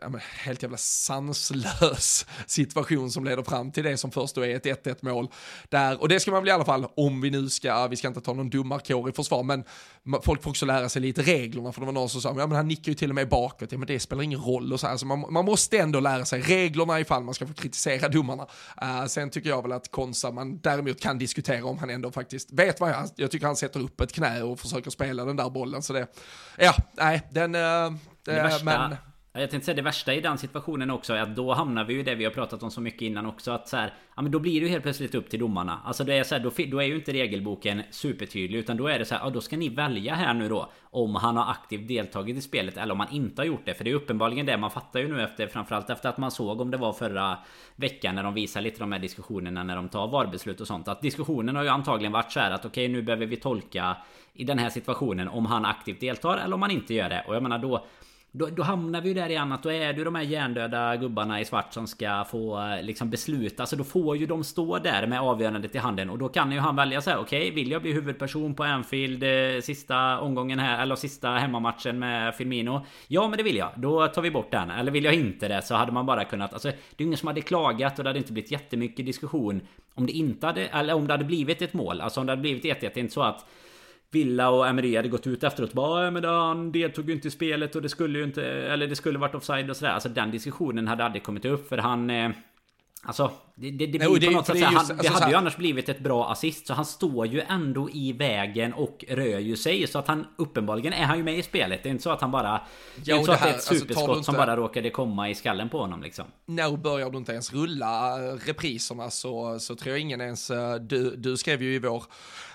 [0.00, 4.86] ja, helt jävla sanslös situation som leder fram till det som först då är ett
[4.86, 5.28] 1-1 mål.
[5.68, 8.08] Där, och det ska man väl i alla fall, om vi nu ska, vi ska
[8.08, 9.64] inte ta någon domarkår i försvar, men
[10.22, 12.56] folk får också lära sig lite reglerna, för det var någon som sa, ja men
[12.56, 14.86] han nickar ju till och med bakåt, ja men det spelar ingen roll och så
[14.86, 18.46] här, så man, man måste ändå lära sig reglerna ifall man ska få kritisera domarna.
[18.82, 22.52] Uh, sen tycker jag väl att Konsa, man däremot kan diskutera om han ändå faktiskt
[22.52, 25.50] vet vad jag, jag tycker han sätter upp ett knä och försöker spela den där
[25.50, 26.06] bollen, så det,
[26.58, 27.92] ja, nej, den, uh,
[28.24, 28.96] det värsta, men,
[29.40, 32.02] jag tänkte säga det värsta i den situationen också är att då hamnar vi ju
[32.02, 34.38] det vi har pratat om så mycket innan också att så här, ja men då
[34.38, 35.80] blir det ju helt plötsligt upp till domarna.
[35.84, 38.98] Alltså det är så här, då, då är ju inte regelboken supertydlig utan då är
[38.98, 41.88] det så här, ja då ska ni välja här nu då om han har aktivt
[41.88, 43.74] deltagit i spelet eller om han inte har gjort det.
[43.74, 46.60] För det är uppenbarligen det man fattar ju nu efter framförallt efter att man såg
[46.60, 47.38] om det var förra
[47.76, 50.88] veckan när de visar lite de här diskussionerna när de tar VAR-beslut och sånt.
[50.88, 53.96] Att diskussionen har ju antagligen varit så här att okej okay, nu behöver vi tolka
[54.34, 57.24] i den här situationen om han aktivt deltar eller om han inte gör det.
[57.28, 57.86] Och jag menar då
[58.36, 60.96] då, då hamnar vi ju där igen att då är det ju de här hjärndöda
[60.96, 63.62] gubbarna i svart som ska få eh, liksom besluta.
[63.62, 66.10] Alltså då får ju de stå där med avgörandet i handen.
[66.10, 68.64] Och då kan ju han välja så här: okej, okay, vill jag bli huvudperson på
[68.64, 72.86] Anfield eh, sista omgången här, eller sista hemmamatchen med Firmino?
[73.08, 73.70] Ja, men det vill jag.
[73.76, 74.70] Då tar vi bort den.
[74.70, 76.52] Eller vill jag inte det så hade man bara kunnat...
[76.52, 79.60] Alltså, det är ingen som hade klagat och det hade inte blivit jättemycket diskussion
[79.94, 80.66] om det inte hade...
[80.66, 82.00] Eller om det hade blivit ett mål.
[82.00, 82.76] Alltså om det hade blivit 1-1.
[82.80, 83.46] Det är inte så att
[84.14, 87.76] Villa och Emery hade gått ut efteråt bara men han deltog ju inte i spelet
[87.76, 89.92] och det skulle ju inte Eller det skulle varit offside och sådär.
[89.92, 92.30] Alltså den diskussionen hade aldrig kommit upp för han eh,
[93.06, 95.30] Alltså det, det, det blir Nej, det, på något sätt just, han, alltså, Det hade
[95.30, 99.38] ju annars blivit ett bra assist Så han står ju ändå i vägen och rör
[99.38, 101.82] ju sig Så att han uppenbarligen är han ju med i spelet.
[101.82, 102.60] Det är inte så att han bara
[102.96, 105.30] Det är inte så att det är ett alltså, superskott alltså, som bara råkade komma
[105.30, 106.24] i skallen på honom liksom.
[106.46, 111.16] När börjar du inte ens rulla repriserna så, så tror jag ingen ens eh, du,
[111.16, 112.04] du skrev ju i vår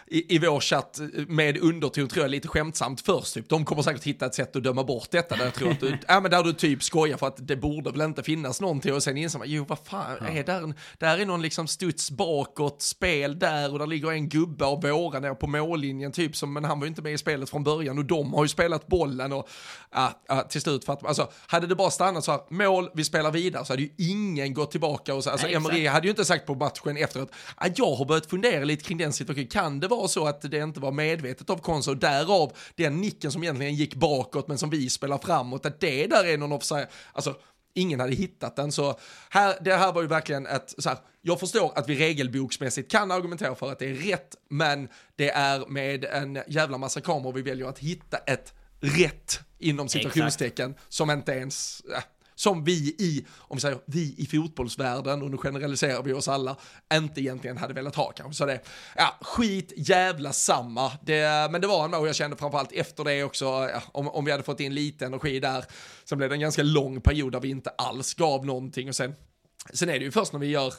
[0.10, 3.34] i, i vår chatt med underton tror jag lite skämtsamt först.
[3.34, 3.50] Typ.
[3.50, 5.36] De kommer säkert hitta ett sätt att döma bort detta.
[5.36, 7.92] Där, jag tror att du, ja, men där du typ skojar för att det borde
[7.92, 10.28] väl inte finnas någonting och sen inser man, jo vad fan, ja.
[10.28, 14.66] är där, där är någon liksom studs bakåt, spel där och där ligger en gubbe
[14.66, 17.50] av våra nere på mållinjen typ som, men han var ju inte med i spelet
[17.50, 19.50] från början och de har ju spelat bollen och
[19.92, 23.04] ja, ja, till slut för att, alltså hade det bara stannat så här, mål, vi
[23.04, 26.26] spelar vidare så hade ju ingen gått tillbaka och så, alltså Emery hade ju inte
[26.26, 29.88] sagt på matchen efteråt, att jag har börjat fundera lite kring den situationen, kan det
[29.88, 33.76] vara var så att det inte var medvetet av Konso, därav den nicken som egentligen
[33.76, 37.36] gick bakåt men som vi spelar framåt, att det där är någon offside, alltså
[37.74, 38.72] ingen hade hittat den.
[38.72, 42.92] Så här, det här var ju verkligen ett, så här, jag förstår att vi regelboksmässigt
[42.92, 47.34] kan argumentera för att det är rätt, men det är med en jävla massa kameror
[47.34, 52.04] vi väljer att hitta ett rätt inom citationstecken som inte ens, äh,
[52.40, 56.56] som vi i, om vi säger vi i fotbollsvärlden, och nu generaliserar vi oss alla,
[56.94, 58.34] inte egentligen hade velat ha kanske.
[58.34, 58.60] Så det,
[58.96, 60.92] ja, skit jävla samma.
[61.02, 64.26] Det, men det var en och jag kände framförallt efter det också, ja, om, om
[64.26, 65.66] vi hade fått in lite energi där,
[66.06, 69.16] så blev det en ganska lång period där vi inte alls gav någonting och sen,
[69.74, 70.74] sen är det ju först när vi gör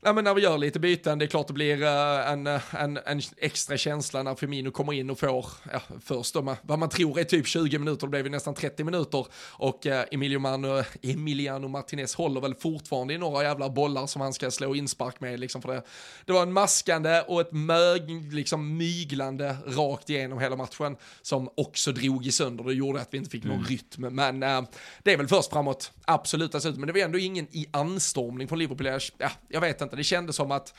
[0.00, 2.98] Nej, men när vi gör lite byten, det är klart det blir uh, en, en,
[3.06, 7.18] en, extra känsla när Firmino kommer in och får, ja, först då, vad man tror
[7.18, 9.26] är typ 20 minuter, det blev ju nästan 30 minuter.
[9.52, 14.50] Och uh, Emiliano, Emiliano Martinez håller väl fortfarande i några jävla bollar som han ska
[14.50, 15.82] slå inspark med liksom för det.
[16.24, 21.92] Det var en maskande och ett mög, liksom myglande rakt igenom hela matchen som också
[21.92, 23.66] drog i sönder, det gjorde att vi inte fick någon mm.
[23.66, 24.68] rytm, men uh,
[25.02, 29.00] det är väl först framåt, absolut, men det var ändå ingen i anstormning från Liverpool,
[29.18, 29.96] ja, jag vet inte inte.
[29.96, 30.74] Det kändes som att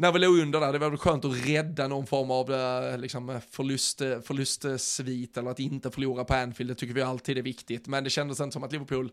[0.00, 2.98] när vi låg under där, det var väl skönt att rädda någon form av eh,
[2.98, 7.38] liksom, eh, förlust, eh, förlustsvit eller att inte förlora på Anfield, det tycker vi alltid
[7.38, 7.86] är viktigt.
[7.86, 9.10] Men det kändes inte som att Liverpool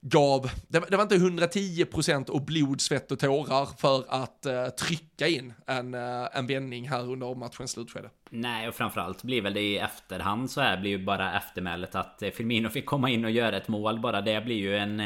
[0.00, 5.26] gav, det, det var inte 110% och blod, svett och tårar för att uh, trycka
[5.28, 8.10] in en, uh, en vändning här under matchens slutskede.
[8.30, 12.22] Nej, och framförallt blir väl det i efterhand så här blir ju bara eftermälet att
[12.34, 14.00] Firmino fick komma in och göra ett mål.
[14.00, 15.02] Bara det blir ju en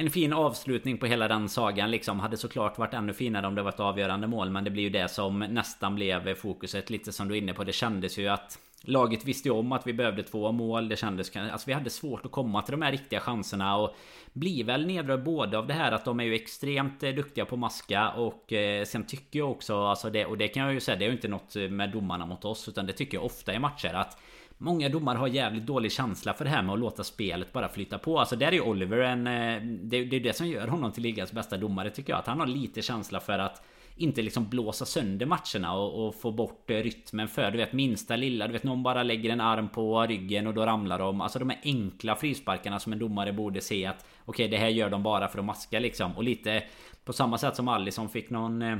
[0.00, 2.20] en fin avslutning på hela den sagan liksom.
[2.20, 4.50] Hade såklart varit ännu finare om det var ett avgörande mål.
[4.50, 6.90] Men det blir ju det som nästan blev fokuset.
[6.90, 7.64] Lite som du är inne på.
[7.64, 10.88] Det kändes ju att Laget visste ju om att vi behövde två mål.
[10.88, 11.36] Det kändes...
[11.36, 13.76] Alltså vi hade svårt att komma till de här riktiga chanserna.
[13.76, 13.96] Och
[14.32, 17.56] blir väl nedrörd både av det här att de är ju extremt eh, duktiga på
[17.56, 18.10] maska.
[18.10, 19.82] Och eh, sen tycker jag också...
[19.82, 22.26] Alltså det, och det kan jag ju säga, det är ju inte något med domarna
[22.26, 22.68] mot oss.
[22.68, 24.18] Utan det tycker jag ofta i matcher att
[24.62, 27.98] Många domare har jävligt dålig känsla för det här med att låta spelet bara flyta
[27.98, 28.18] på.
[28.18, 29.26] Alltså där är ju Oliver en...
[29.26, 32.18] Eh, det, det är det som gör honom till ligans bästa domare tycker jag.
[32.18, 33.62] Att han har lite känsla för att
[33.96, 38.16] inte liksom blåsa sönder matcherna och, och, få bort eh, rytmen för du vet minsta
[38.16, 41.38] lilla Du vet någon bara lägger en arm på ryggen och då ramlar de Alltså
[41.38, 44.90] de här enkla frisparkarna som en domare borde se att Okej okay, det här gör
[44.90, 46.62] de bara för att maska liksom Och lite
[47.04, 48.76] På samma sätt som Alisson fick någon eh,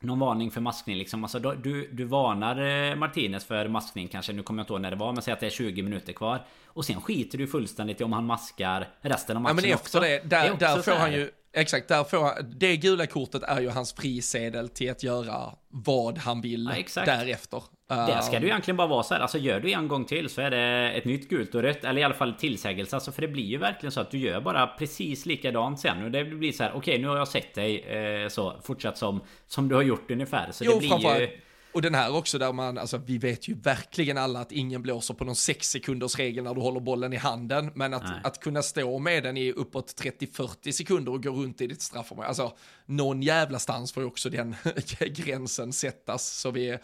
[0.00, 1.24] någon varning för maskning liksom.
[1.24, 4.32] Alltså, du, du varnar Martinez för maskning kanske.
[4.32, 5.12] Nu kommer jag inte ihåg när det var.
[5.12, 6.44] Men säg att det är 20 minuter kvar.
[6.66, 9.98] Och sen skiter du fullständigt i om han maskar resten av matchen ja, men efter
[9.98, 10.00] också.
[10.00, 13.60] det, där, det där får han ju Exakt, där får han, det gula kortet är
[13.60, 17.62] ju hans frisedel till att göra vad han vill ja, därefter.
[17.88, 19.20] Det ska du egentligen bara vara så här.
[19.20, 21.84] Alltså gör du en gång till så är det ett nytt gult och rött.
[21.84, 22.96] Eller i alla fall tillsägelse.
[22.96, 26.04] Alltså för det blir ju verkligen så att du gör bara precis likadant sen.
[26.04, 26.70] Och det blir så här.
[26.70, 28.56] Okej okay, nu har jag sett dig eh, så.
[28.62, 30.48] Fortsatt som, som du har gjort ungefär.
[30.52, 31.28] Så jo, det blir ju...
[31.72, 35.14] Och den här också där man, alltså vi vet ju verkligen alla att ingen blåser
[35.14, 37.70] på någon sex sekunders regel när du håller bollen i handen.
[37.74, 41.66] Men att, att kunna stå med den i uppåt 30-40 sekunder och gå runt i
[41.66, 42.52] ditt straffområde, alltså
[42.86, 44.56] någon jävla stans får ju också den
[45.14, 46.26] gränsen sättas.
[46.26, 46.78] Så vi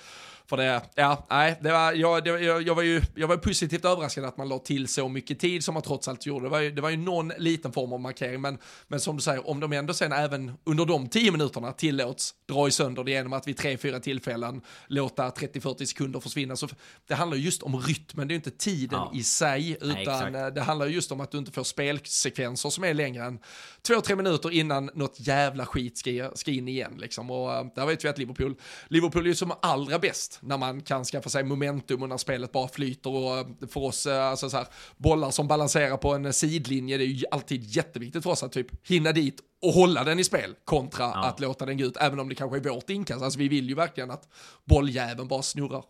[0.48, 3.84] för det, ja, nej, det var, jag, det, jag, jag, var ju jag var positivt
[3.84, 6.46] överraskad att man la till så mycket tid som man trots allt gjorde.
[6.46, 9.22] Det var ju, det var ju någon liten form av markering, men, men som du
[9.22, 13.10] säger, om de ändå sen även under de tio minuterna tillåts dra i sönder det
[13.10, 16.56] genom att vid tre, fyra tillfällen låta 30-40 sekunder försvinna.
[16.56, 16.68] Så
[17.06, 19.12] det handlar just om rytmen, det är inte tiden ja.
[19.14, 22.94] i sig, utan nej, det handlar just om att du inte får spelsekvenser som är
[22.94, 23.38] längre än
[23.82, 26.94] två, tre minuter innan något jävla skit ska, ska in igen.
[26.98, 27.30] Liksom.
[27.30, 28.54] Och uh, där vet vi att Liverpool,
[28.88, 32.68] Liverpool är som allra bäst när man kan skaffa sig momentum och när spelet bara
[32.68, 36.96] flyter och eh, för oss, eh, alltså så här, bollar som balanserar på en sidlinje,
[36.96, 40.24] det är ju alltid jätteviktigt för oss att typ hinna dit och hålla den i
[40.24, 41.24] spel kontra ja.
[41.24, 43.22] att låta den gå ut, även om det kanske är vårt inkast.
[43.22, 44.28] Alltså vi vill ju verkligen att
[44.64, 45.84] bolljäveln bara snurrar.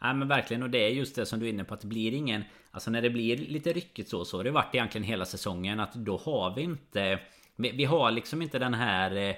[0.00, 1.86] Ja men verkligen och det är just det som du är inne på att det
[1.86, 5.24] blir ingen Alltså när det blir lite ryckigt så så har det varit egentligen hela
[5.24, 7.18] säsongen att då har vi inte
[7.56, 9.34] Vi, vi har liksom inte den här eh,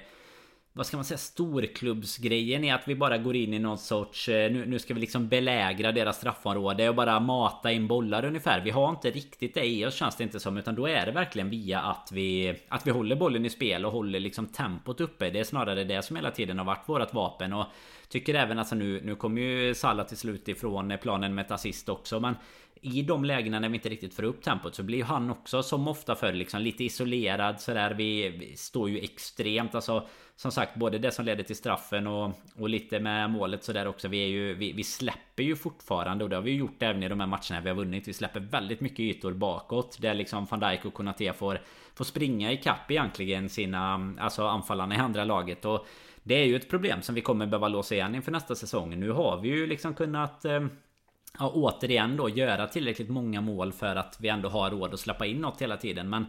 [0.77, 4.29] vad ska man säga, storklubbsgrejen är att vi bara går in i någon sorts...
[4.29, 8.61] Eh, nu, nu ska vi liksom belägra deras straffområde och bara mata in bollar ungefär.
[8.61, 10.57] Vi har inte riktigt det i oss känns det inte som.
[10.57, 12.55] Utan då är det verkligen via att vi...
[12.69, 15.29] Att vi håller bollen i spel och håller liksom tempot uppe.
[15.29, 17.53] Det är snarare det som hela tiden har varit vårt vapen.
[17.53, 17.65] Och
[18.09, 19.01] tycker även alltså nu...
[19.03, 22.19] Nu kommer ju Salah till slut ifrån planen med ett assist också.
[22.19, 22.35] Men
[22.81, 25.87] i de lägena när vi inte riktigt får upp tempot så blir han också som
[25.87, 27.93] ofta förr liksom lite isolerad sådär.
[27.93, 32.31] Vi, vi står ju extremt alltså som sagt både det som leder till straffen och,
[32.55, 34.07] och lite med målet sådär också.
[34.07, 37.09] Vi, är ju, vi, vi släpper ju fortfarande och det har vi gjort även i
[37.09, 38.07] de här matcherna vi har vunnit.
[38.07, 41.61] Vi släpper väldigt mycket ytor bakåt där liksom van Dijk och Konaté får,
[41.95, 45.65] får springa i kapp egentligen sina alltså anfallarna i andra laget.
[45.65, 45.87] Och
[46.27, 48.99] det är ju ett problem som vi kommer behöva låsa igen inför nästa säsong.
[48.99, 50.65] Nu har vi ju liksom kunnat eh,
[51.39, 55.25] ja, återigen då göra tillräckligt många mål för att vi ändå har råd att släppa
[55.25, 56.09] in något hela tiden.
[56.09, 56.25] Men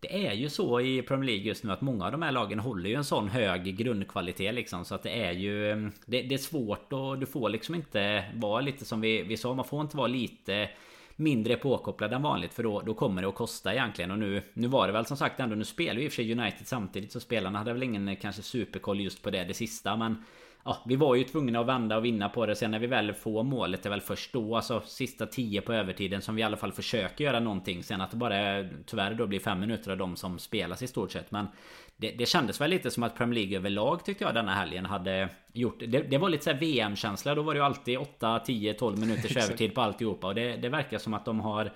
[0.00, 2.58] det är ju så i Premier League just nu att många av de här lagen
[2.58, 4.84] håller ju en sån hög grundkvalitet liksom.
[4.84, 5.70] Så att det är ju...
[5.70, 5.76] Eh,
[6.06, 9.54] det, det är svårt och du får liksom inte vara lite som vi, vi sa.
[9.54, 10.68] Man får inte vara lite
[11.22, 14.10] mindre påkopplad än vanligt för då, då kommer det att kosta egentligen.
[14.10, 16.22] Och nu Nu var det väl som sagt ändå Nu spelar ju i och för
[16.22, 19.54] sig United samtidigt så spelarna hade väl ingen eh, kanske superkoll just på det det
[19.54, 20.24] sista men
[20.64, 22.56] Ja, vi var ju tvungna att vända och vinna på det.
[22.56, 26.22] Sen när vi väl får målet är väl först då, alltså sista 10 på övertiden
[26.22, 27.82] som vi i alla fall försöker göra någonting.
[27.82, 30.86] Sen att det bara är, tyvärr då blir fem minuter av de som spelas i
[30.86, 31.30] stort sett.
[31.30, 31.46] Men
[31.96, 35.28] det, det kändes väl lite som att Premier League överlag tyckte jag denna helgen hade
[35.52, 35.78] gjort.
[35.78, 37.34] Det, det var lite så VM-känsla.
[37.34, 40.26] Då var det ju alltid 8, 10, 12 minuters övertid på alltihopa.
[40.26, 41.72] Och det, det verkar som att de har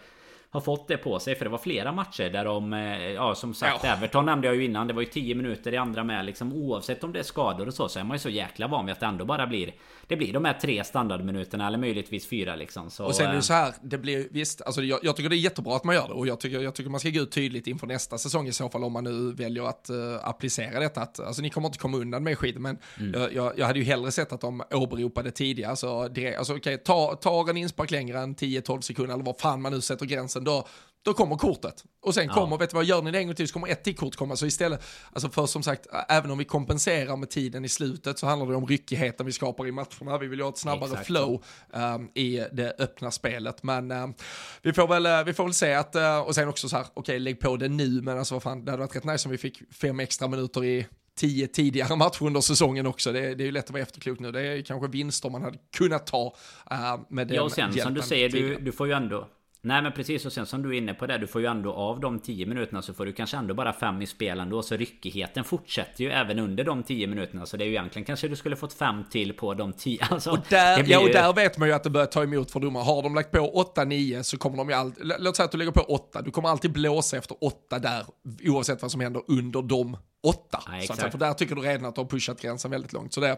[0.57, 1.35] har fått det på sig.
[1.35, 2.73] För det var flera matcher där de...
[2.73, 3.93] Eh, ja som sagt ja.
[3.93, 4.87] Everton nämnde jag ju innan.
[4.87, 6.53] Det var ju 10 minuter i andra med liksom.
[6.53, 7.89] Oavsett om det är skador och så.
[7.89, 9.75] Så är man ju så jäkla van vid att det ändå bara blir...
[10.09, 12.91] Det blir de här tre standardminuterna eller möjligtvis fyra liksom.
[12.91, 13.75] Så, och sen är det så här.
[13.83, 14.63] Det blir visst.
[14.63, 16.15] Alltså jag, jag, tycker det är jättebra att man gör det.
[16.15, 18.69] Och jag tycker, jag tycker man ska gå ut tydligt inför nästa säsong i så
[18.69, 18.85] fall.
[18.85, 21.01] Om man nu väljer att uh, applicera detta.
[21.01, 22.57] Att, alltså ni kommer inte komma undan med skit.
[22.59, 23.21] Men mm.
[23.21, 25.77] jag, jag, jag, hade ju hellre sett att de åberopade tidigare.
[25.77, 29.15] Så direkt, alltså okej, okay, ta, ta en inspark längre än 10-12 sekunder.
[29.15, 30.45] Eller vad fan man nu sätter gränsen.
[30.47, 30.67] Då,
[31.07, 31.85] då kommer kortet.
[32.03, 32.57] Och sen kommer, ja.
[32.57, 34.37] vet du vad, gör ni det en gång till så kommer ett till kort komma.
[34.37, 38.27] Så istället, alltså för som sagt, även om vi kompenserar med tiden i slutet så
[38.27, 40.19] handlar det om ryckigheten vi skapar i matcherna.
[40.19, 41.07] Vi vill ju ha ett snabbare Exakt.
[41.07, 43.63] flow um, i det öppna spelet.
[43.63, 44.15] Men um,
[44.63, 46.85] vi, får väl, uh, vi får väl se att, uh, och sen också så här,
[46.85, 49.29] okej okay, lägg på det nu, men alltså vad fan, det hade varit rätt nice
[49.29, 53.13] om vi fick fem extra minuter i tio tidigare matcher under säsongen också.
[53.13, 54.33] Det, det är ju lätt att vara efterklok nu.
[54.33, 56.35] Det är kanske vinster man hade kunnat ta
[56.73, 59.29] uh, med den Ja, och sen som du säger, du, du får ju ändå
[59.67, 60.27] Nej men precis.
[60.27, 62.47] Och sen som du är inne på det Du får ju ändå av de 10
[62.47, 64.63] minuterna så får du kanske ändå bara 5 i spel ändå.
[64.63, 67.47] Så ryckigheten fortsätter ju även under de 10 minuterna.
[67.47, 70.31] Så det är ju egentligen kanske du skulle fått 5 till på de 10 alltså,
[70.31, 72.83] och där, Ja och där vet man ju att det börjar ta emot för domare
[72.83, 75.73] Har de lagt på 8-9 så kommer de ju alltid Låt säga att du lägger
[75.73, 78.07] på 8 Du kommer alltid blåsa efter 8 där
[78.45, 80.63] Oavsett vad som händer under de åtta.
[80.69, 83.15] Nej, så att, för där tycker du redan att de har pushat gränsen väldigt långt.
[83.15, 83.37] Så det,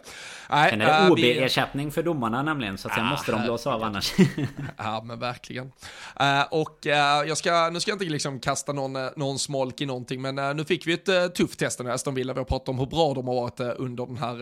[0.50, 3.42] nej, Sen är det äh, OB-ersättning för domarna nämligen, så att sen ah, måste de
[3.42, 4.12] blåsa av annars.
[4.76, 5.72] ja, men verkligen.
[6.20, 6.92] Uh, och uh,
[7.28, 10.54] jag ska, nu ska jag inte liksom kasta någon, någon smolk i någonting, men uh,
[10.54, 12.32] nu fick vi ett tufft test när Aston Villa.
[12.32, 14.38] Vi har pratat om hur bra de har varit under den här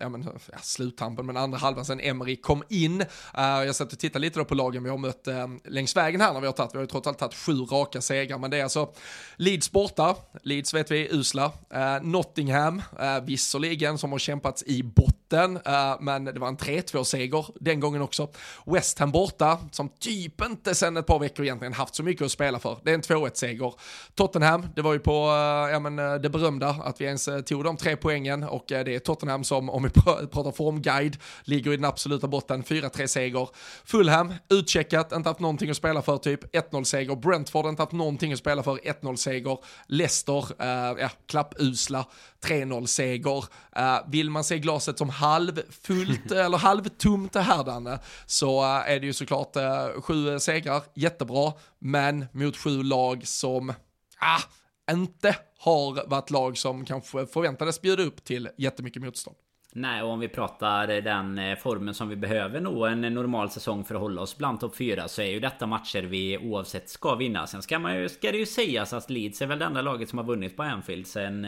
[0.00, 3.04] ja, men, ja, sluttampen, men andra halvan sen Emery kom in.
[3.34, 5.28] jag satt och tittade lite då på lagen vi har mött
[5.64, 6.74] längs vägen här när vi har tagit.
[6.74, 8.88] Vi har ju trots allt tagit sju raka segrar, men det är alltså
[9.36, 10.16] Leeds borta.
[10.42, 11.52] Leeds vet vi är usla
[11.96, 17.46] eh, Nottingham, eh, visserligen, som har kämpats i botten, eh, men det var en 3-2-seger
[17.60, 18.28] den gången också.
[18.66, 22.32] West Ham borta, som typ inte sen ett par veckor egentligen haft så mycket att
[22.32, 22.78] spela för.
[22.84, 23.74] Det är en 2-1-seger.
[24.14, 27.40] Tottenham, det var ju på eh, ja, men, eh, det berömda att vi ens eh,
[27.40, 29.90] tog de tre poängen och det är Tottenham som, om vi
[30.30, 33.48] pratar formguide, ligger i den absoluta botten, 4-3-seger.
[33.84, 37.16] Fulham, utcheckat, inte haft någonting att spela för, typ 1-0-seger.
[37.16, 39.58] Brentford, inte haft någonting att spela för, 1-0-seger.
[39.86, 40.44] Leicester,
[41.00, 41.10] ja,
[41.78, 42.06] klappusla
[42.40, 43.44] 3-0-seger.
[43.78, 49.06] Uh, vill man se glaset som halvfullt eller halvtomt här Danne, så uh, är det
[49.06, 53.72] ju såklart uh, sju segrar, jättebra, men mot sju lag som
[54.20, 54.42] ah,
[54.92, 59.36] inte har varit lag som kanske förväntades bjuda upp till jättemycket motstånd.
[59.72, 63.84] Nej, och om vi pratar den eh, formen som vi behöver nå en normal säsong
[63.84, 67.14] för att hålla oss bland topp 4 så är ju detta matcher vi oavsett ska
[67.14, 67.46] vinna.
[67.46, 70.08] Sen ska, man ju, ska det ju sägas att Leeds är väl det enda laget
[70.08, 71.46] som har vunnit på Anfield sen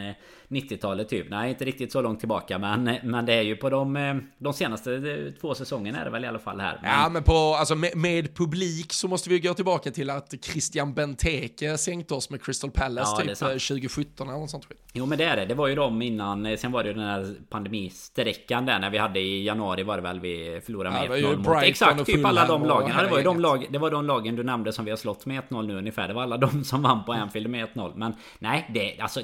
[0.49, 1.31] 90-talet eh, typ.
[1.31, 4.53] Nej, inte riktigt så långt tillbaka men, eh, men det är ju på de, de
[4.53, 6.79] senaste två säsongerna är det väl i alla fall här.
[6.83, 6.91] Men...
[6.91, 10.95] Ja, men på, alltså med, med, publik så måste vi gå tillbaka till att Christian
[10.95, 14.67] Benteke sänkte oss med Crystal Palace ja, typ 2017 eller något sånt.
[14.93, 15.47] Jo, men det är det.
[15.47, 16.59] Det var ju de innan.
[16.59, 19.97] Sen var det ju den här pandemis sträckan där när vi hade i januari var
[19.97, 22.93] det väl vi förlorade med ja, 1-0 mot Exakt, typ alla de lagen.
[22.97, 24.99] Ja, det var ju de, lag, det var de lagen du nämnde som vi har
[24.99, 26.09] slått med 1-0 nu ungefär.
[26.09, 27.93] Det var alla de som vann på Anfield med 1-0.
[27.97, 29.21] Men nej, det alltså...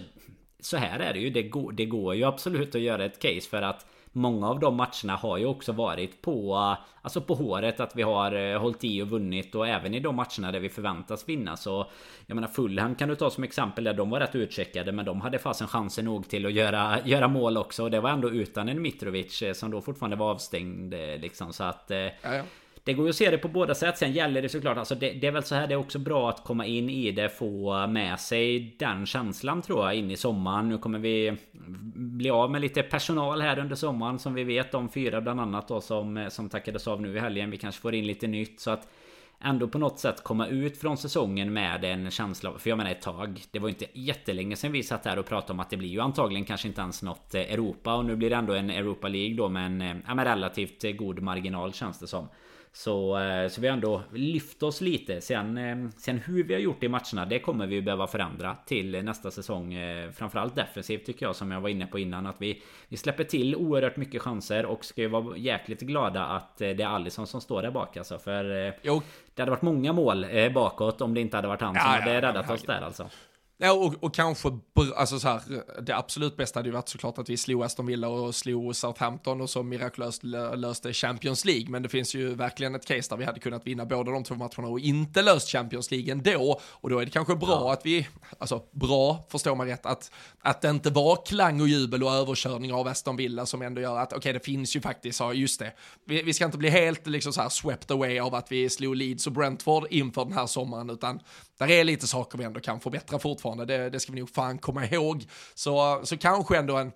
[0.61, 1.31] Så här är det ju.
[1.31, 3.87] Det går, det går ju absolut att göra ett case för att
[4.17, 8.33] Många av de matcherna har ju också varit på Alltså på håret att vi har
[8.33, 11.57] eh, hållit i och vunnit och även i de matcherna där vi förväntas vinna.
[11.57, 11.87] Så
[12.27, 15.21] Jag menar Fulham kan du ta som exempel där de var rätt utcheckade men de
[15.21, 17.83] hade fasen chansen nog till att göra, göra mål också.
[17.83, 21.53] Och det var ändå utan en Mitrovic eh, som då fortfarande var avstängd eh, liksom.
[21.53, 22.43] Så att ja, ja.
[22.87, 23.99] Det går ju att se det på båda sätt.
[23.99, 26.29] Sen gäller det såklart, alltså det, det, är väl så här det är också bra
[26.31, 30.69] att komma in i det, få med sig den känslan tror jag in i sommaren.
[30.69, 31.37] Nu kommer vi
[31.95, 34.73] bli av med lite personal här under sommaren som vi vet.
[34.73, 37.51] De fyra bland annat då som, som tackades av nu i helgen.
[37.51, 38.89] Vi kanske får in lite nytt så att
[39.41, 43.03] ändå på något sätt komma ut från säsongen med en känsla För jag menar ett
[43.03, 45.89] tag Det var inte jättelänge sedan vi satt här och pratade om att det blir
[45.89, 49.37] ju antagligen kanske inte ens något Europa Och nu blir det ändå en Europa League
[49.37, 52.29] då med en ja, med relativt god marginal känns det som
[52.77, 55.21] så, eh, så vi har ändå lyft oss lite.
[55.21, 59.05] Sen, eh, sen hur vi har gjort i matcherna, det kommer vi behöva förändra till
[59.05, 59.75] nästa säsong.
[59.75, 62.27] Eh, framförallt defensivt tycker jag, som jag var inne på innan.
[62.27, 66.57] Att vi, vi släpper till oerhört mycket chanser och ska ju vara jäkligt glada att
[66.57, 68.19] det är Alisson som står där bak alltså.
[68.19, 69.03] För jo.
[69.35, 72.15] det hade varit många mål bakåt om det inte hade varit han som ja, hade
[72.15, 73.11] ja, räddat oss där alltså.
[73.59, 74.49] Ja, och, och kanske,
[74.97, 75.41] alltså så här,
[75.83, 79.41] det absolut bästa hade ju varit såklart att vi slog Aston Villa och slog Southampton
[79.41, 80.23] och så mirakulöst
[80.55, 81.67] löste Champions League.
[81.69, 84.35] Men det finns ju verkligen ett case där vi hade kunnat vinna båda de två
[84.35, 86.61] matcherna och inte löst Champions League ändå.
[86.65, 87.73] Och då är det kanske bra ja.
[87.73, 92.03] att vi, alltså bra, förstår man rätt, att, att det inte var klang och jubel
[92.03, 95.21] och överkörning av Aston Villa som ändå gör att, okej, okay, det finns ju faktiskt,
[95.21, 95.73] ja just det,
[96.05, 98.97] vi, vi, ska inte bli helt liksom så här swept away av att vi slog
[98.97, 101.21] Leeds och Brentford inför den här sommaren, utan
[101.59, 104.59] där är lite saker vi ändå kan förbättra fortfarande, det, det ska vi nog fan
[104.59, 105.25] komma ihåg.
[105.55, 106.93] Så, så kanske ändå en,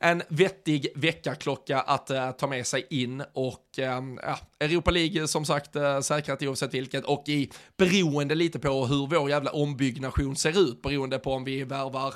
[0.00, 5.44] en vettig väckarklocka att uh, ta med sig in och um, ja, Europa League som
[5.44, 10.58] sagt uh, säkrat oavsett vilket och i beroende lite på hur vår jävla ombyggnation ser
[10.58, 12.14] ut, beroende på om vi värvar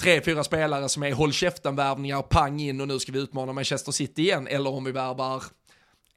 [0.00, 3.92] tre, fyra spelare som är håll käften-värvningar, pang in och nu ska vi utmana Manchester
[3.92, 5.42] City igen, eller om vi värvar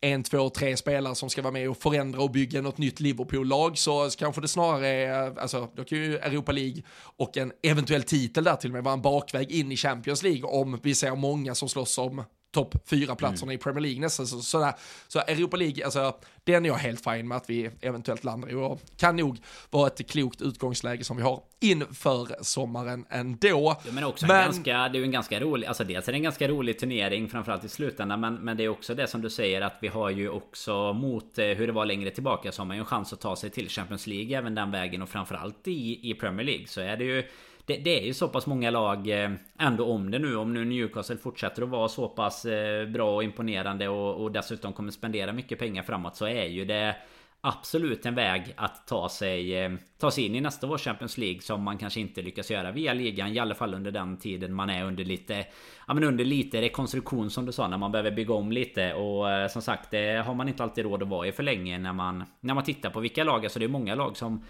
[0.02, 3.78] en, två, tre spelare som ska vara med och förändra och bygga något nytt Liverpool-lag
[3.78, 6.84] så kanske det snarare är, alltså då kan ju Europa League
[7.18, 10.44] och en eventuell titel där till och med vara en bakväg in i Champions League
[10.44, 13.60] om vi ser många som slåss om topp fyra platserna mm.
[13.60, 14.28] i Premier League nästan.
[14.28, 14.74] Så, sådär.
[15.08, 18.54] så Europa League, alltså, den är jag helt fin med att vi eventuellt landar i
[18.54, 19.38] och kan nog
[19.70, 23.78] vara ett klokt utgångsläge som vi har inför sommaren ändå.
[23.86, 24.36] Ja, men också men...
[24.36, 26.80] En ganska, det är ju en ganska rolig, alltså dels är det en ganska rolig
[26.80, 29.88] turnering framförallt i slutändan men, men det är också det som du säger att vi
[29.88, 32.86] har ju också mot eh, hur det var längre tillbaka så har man ju en
[32.86, 36.46] chans att ta sig till Champions League även den vägen och framförallt i, i Premier
[36.46, 37.24] League så är det ju
[37.72, 40.36] det, det, är ju så pass många lag eh, ändå om det nu.
[40.36, 44.74] Om nu Newcastle fortsätter att vara så pass eh, bra och imponerande och, och dessutom
[44.74, 46.96] kommer spendera mycket pengar framåt så är ju det
[47.42, 51.42] absolut en väg att ta sig, eh, ta sig in i nästa års Champions League
[51.42, 53.34] som man kanske inte lyckas göra via ligan.
[53.34, 55.46] I alla fall under den tiden man är under lite
[55.88, 59.52] Ja men under lite rekonstruktion som du sa när man behöver bygga om lite och
[59.52, 62.24] som sagt det har man inte alltid råd att vara i för länge när man
[62.40, 64.46] När man tittar på vilka lag, alltså det är många lag som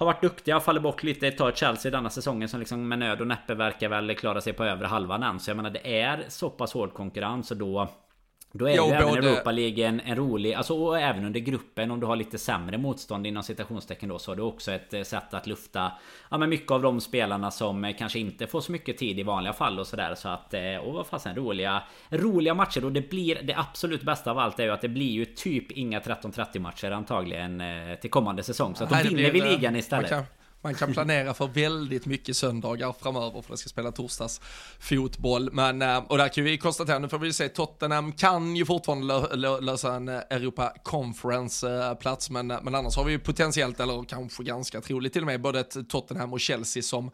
[0.00, 1.30] har varit duktiga, faller bort lite.
[1.30, 4.64] Tar Chelsea denna säsongen som liksom med nöd och näppe verkar väl klara sig på
[4.64, 5.40] övre halvan än.
[5.40, 7.88] Så jag menar det är så pass hård konkurrens och då
[8.52, 11.90] då är jo, ju även Europa League en, en, rolig, alltså och även under gruppen
[11.90, 15.02] om du har lite sämre motstånd inom citationstecken då så har du också ett eh,
[15.02, 15.92] sätt att lufta
[16.30, 19.22] Ja men mycket av de spelarna som eh, kanske inte får så mycket tid i
[19.22, 20.14] vanliga fall och sådär.
[20.14, 22.84] Så att eh, Och vad fasen roliga Roliga matcher.
[22.84, 25.70] Och det blir det absolut bästa av allt är ju att det blir ju typ
[25.70, 27.62] inga 13-30 matcher antagligen
[28.00, 28.74] till kommande säsong.
[28.76, 33.42] Så att Nej, vinner vi ligan istället man kan planera för väldigt mycket söndagar framöver
[33.42, 34.40] för det ska spela torsdags
[34.80, 35.50] fotboll.
[35.52, 39.36] Men, eh, och där kan vi konstatera, nu får vi se, Tottenham kan ju fortfarande
[39.60, 44.42] lösa en eh, Europa Conference-plats, men, eh, men annars har vi ju potentiellt, eller kanske
[44.42, 47.10] ganska troligt till och med, både Tottenham och Chelsea som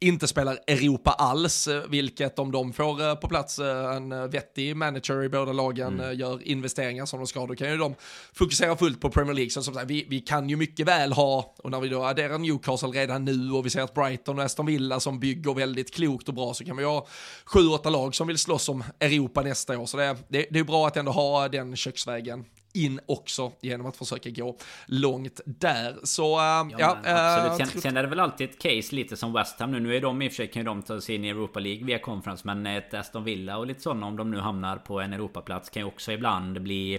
[0.00, 5.52] inte spelar Europa alls, vilket om de får på plats en vettig manager i båda
[5.52, 6.18] lagen, mm.
[6.18, 7.94] gör investeringar som de ska, då kan ju de
[8.32, 9.50] fokusera fullt på Premier League.
[9.50, 12.38] Så som sagt, vi, vi kan ju mycket väl ha, och när vi då adderar
[12.38, 16.28] Newcastle redan nu och vi ser att Brighton och Aston Villa som bygger väldigt klokt
[16.28, 17.06] och bra så kan vi ha
[17.44, 19.86] sju, åtta lag som vill slåss om Europa nästa år.
[19.86, 23.96] Så det, det, det är bra att ändå ha den köksvägen in också genom att
[23.96, 25.96] försöka gå långt där.
[26.02, 27.46] Så uh, ja, ja.
[27.46, 29.80] Äh, sen, sen, är det väl alltid ett case lite som West Ham nu.
[29.80, 31.60] Nu är de i och för sig kan ju de ta sig in i Europa
[31.60, 32.42] League via Conference.
[32.46, 35.82] Men ett Aston Villa och lite sådana om de nu hamnar på en Europaplats kan
[35.82, 36.98] ju också ibland bli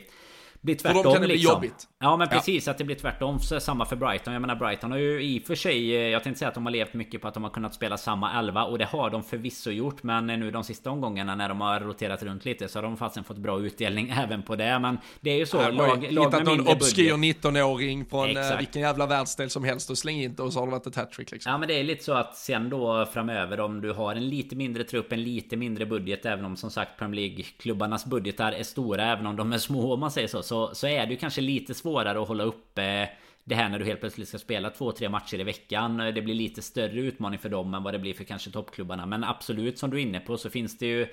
[0.61, 0.97] blir tvärtom.
[0.97, 1.53] För dem kan det bli liksom.
[1.53, 1.87] jobbigt.
[1.99, 2.71] Ja men precis ja.
[2.71, 3.39] att det blir tvärtom.
[3.39, 4.33] Så samma för Brighton.
[4.33, 5.95] Jag menar Brighton har ju i och för sig...
[5.95, 7.97] Eh, jag tänkte säga att de har levt mycket på att de har kunnat spela
[7.97, 8.63] samma elva.
[8.63, 10.03] Och det har de förvisso gjort.
[10.03, 13.27] Men nu de sista omgångarna när de har roterat runt lite så har de faktiskt
[13.27, 14.79] fått bra utdelning även på det.
[14.79, 15.57] Men det är ju så.
[15.57, 18.61] Ja, lag, lag med någon obskyr 19-åring från eh, Exakt.
[18.61, 20.95] vilken jävla världsdel som helst och släng in det och så har det varit ett
[20.95, 21.51] hattrick liksom.
[21.51, 24.55] Ja men det är lite så att sen då framöver om du har en lite
[24.55, 26.25] mindre trupp, en lite mindre budget.
[26.25, 29.05] Även om som sagt Premier League-klubbarnas budgetar är stora.
[29.05, 30.43] Även om de är små om man säger så.
[30.49, 33.09] Så, så är det ju kanske lite svårare att hålla uppe
[33.43, 35.97] det här när du helt plötsligt ska spela två, tre matcher i veckan.
[35.97, 39.05] Det blir lite större utmaning för dem än vad det blir för kanske toppklubbarna.
[39.05, 41.07] Men absolut som du är inne på så finns det ju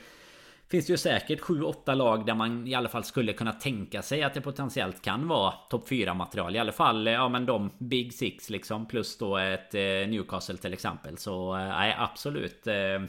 [0.68, 4.22] Finns det ju säkert 7-8 lag där man i alla fall skulle kunna tänka sig
[4.22, 6.56] att det potentiellt kan vara topp 4 material.
[6.56, 10.72] I alla fall ja men de Big Six liksom plus då ett eh, Newcastle till
[10.72, 11.18] exempel.
[11.18, 12.66] Så eh, nej absolut.
[12.66, 13.02] Eh,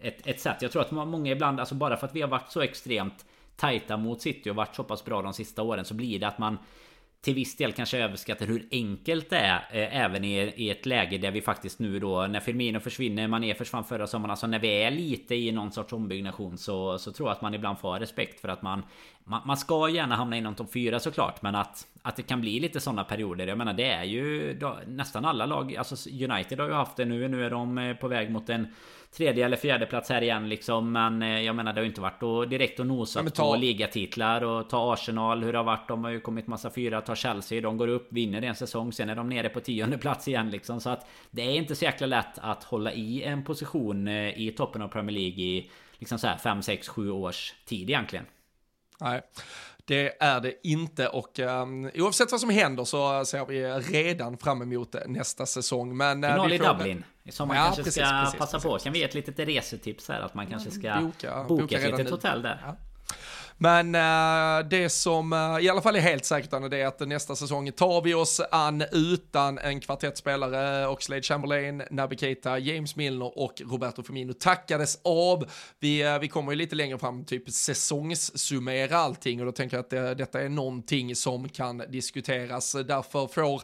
[0.00, 0.62] ett, ett sätt.
[0.62, 3.24] Jag tror att många ibland, alltså bara för att vi har varit så extremt
[3.60, 6.38] tajta mot City och varit så pass bra de sista åren så blir det att
[6.38, 6.58] man
[7.22, 11.18] till viss del kanske överskattar hur enkelt det är eh, Även i, i ett läge
[11.18, 14.82] där vi faktiskt nu då När Firmino försvinner, Mané försvann förra sommaren Alltså när vi
[14.82, 18.40] är lite i någon sorts ombyggnation Så, så tror jag att man ibland får respekt
[18.40, 18.82] för att man
[19.24, 22.60] Man, man ska gärna hamna inom topp 4 såklart Men att Att det kan bli
[22.60, 26.66] lite sådana perioder Jag menar det är ju då, Nästan alla lag Alltså United har
[26.66, 28.66] ju haft det nu Nu är de eh, på väg mot en
[29.16, 30.92] tredje eller fjärde plats här igen liksom.
[30.92, 33.42] Men eh, jag menar det har ju inte varit och direkt och nosat ta...
[33.42, 35.88] på ligatitlar och ta Arsenal hur det har varit.
[35.88, 37.00] De har ju kommit massa fyra.
[37.00, 37.60] Ta Chelsea.
[37.60, 38.92] De går upp, vinner en säsong.
[38.92, 40.80] Sen är de nere på tionde plats igen liksom.
[40.80, 44.54] Så att det är inte så jäkla lätt att hålla i en position eh, i
[44.56, 48.24] toppen av Premier League i liksom så här 5, 6, 7 års tid egentligen.
[49.00, 49.20] Nej.
[49.84, 54.62] Det är det inte och um, oavsett vad som händer så ser vi redan fram
[54.62, 55.96] emot nästa säsong.
[55.96, 57.04] Men, uh, Final i Dublin.
[57.30, 58.78] Som man ja, kanske precis, ska precis, passa precis, på.
[58.78, 60.20] Kan vi ge ett litet resetips här?
[60.20, 62.62] Att man kanske ska boka, boka, boka ett litet hotell där.
[62.66, 62.76] Ja.
[63.62, 67.36] Men uh, det som uh, i alla fall är helt säkert det är att nästa
[67.36, 73.62] säsong tar vi oss an utan en kvartettspelare, Oxlade Chamberlain, Naby Keita, James Milner och
[73.70, 75.50] Roberto Firmino tackades av.
[75.78, 79.84] Vi, uh, vi kommer ju lite längre fram, typ säsongssummera allting och då tänker jag
[79.84, 82.72] att det, detta är någonting som kan diskuteras.
[82.72, 83.62] Därför får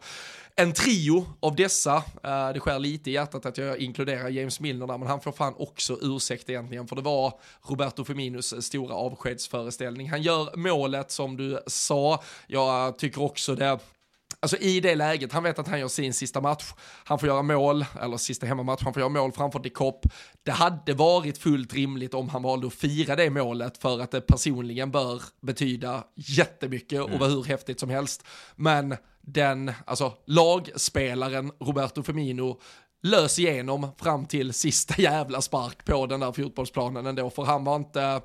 [0.57, 4.87] en trio av dessa, uh, det skär lite i hjärtat att jag inkluderar James Milner
[4.87, 7.33] där, men han får fan också ursäkt egentligen, för det var
[7.63, 10.11] Roberto Firminos eh, stora avskedsföreställning.
[10.11, 13.79] Han gör målet som du sa, jag tycker också det
[14.47, 16.65] Alltså i det läget, han vet att han gör sin sista match,
[17.05, 20.07] han får göra mål, eller sista hemmamatch, han får göra mål framför de Kopp.
[20.43, 24.21] Det hade varit fullt rimligt om han valde att fira det målet för att det
[24.21, 27.21] personligen bör betyda jättemycket och mm.
[27.21, 28.25] vara hur häftigt som helst.
[28.57, 32.61] Men den, alltså lagspelaren Roberto Firmino
[33.03, 37.77] lös igenom fram till sista jävla spark på den där fotbollsplanen ändå, för han var
[37.77, 38.21] inte,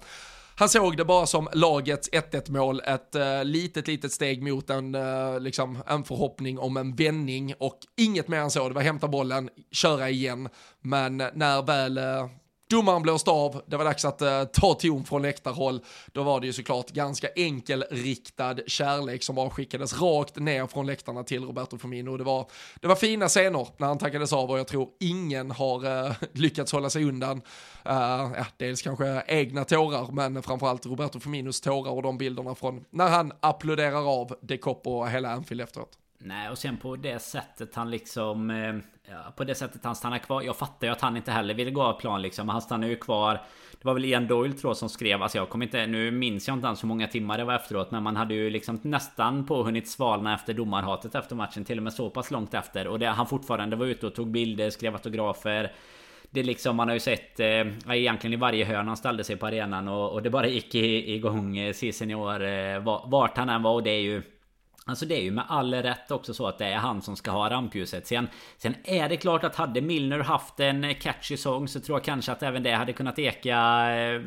[0.62, 4.96] han såg det bara som lagets 1-1 mål, ett uh, litet, litet steg mot en,
[4.96, 7.54] uh, liksom, en förhoppning om en vändning.
[7.60, 10.50] Och inget mer än så, det var hämta bollen, köra igen,
[10.82, 12.26] men när väl uh,
[12.72, 15.80] Domaren blåst av, det var dags att uh, ta ton från läktarhåll.
[16.12, 21.24] Då var det ju såklart ganska enkelriktad kärlek som bara skickades rakt ner från läktarna
[21.24, 22.18] till Roberto Firmino.
[22.18, 22.50] Det var,
[22.82, 26.72] det var fina scener när han tackades av och jag tror ingen har uh, lyckats
[26.72, 27.38] hålla sig undan.
[27.38, 32.86] Uh, ja, dels kanske egna tårar, men framförallt Roberto Firminos tårar och de bilderna från
[32.90, 36.01] när han applåderar av De Kopp och hela Anfield efteråt.
[36.24, 38.50] Nej, och sen på det sättet han liksom...
[38.50, 38.76] Eh,
[39.12, 40.42] ja, på det sättet han stannar kvar.
[40.42, 42.46] Jag fattar ju att han inte heller ville gå av plan liksom.
[42.46, 43.34] Men han stannar ju kvar.
[43.72, 45.24] Det var väl Ian Doyle tror jag som skrev.
[45.24, 45.88] Alltså jag kommer inte...
[45.88, 47.92] Nu minns jag inte ens hur många timmar det var efteråt.
[47.92, 51.66] Men man hade ju liksom nästan påhunnit svalna efter domarhatet efter matchen.
[51.66, 52.88] Till och med så pass långt efter.
[52.88, 55.72] Och det han fortfarande var ute och tog bilder, skrev autografer.
[56.30, 59.48] Det liksom, man har ju sett eh, egentligen i varje hörn han ställde sig på
[59.48, 63.84] arenan och, och det bara gick igång eh, senior eh, vart han än var och
[63.84, 64.22] det är ju
[64.86, 67.32] Alltså det är ju med all rätt också så att det är han som ska
[67.32, 68.08] ha rampljuset.
[68.08, 68.28] Sen,
[68.58, 72.32] sen är det klart att hade Milner haft en catchy sång så tror jag kanske
[72.32, 73.58] att även det hade kunnat eka
[73.96, 74.22] eh,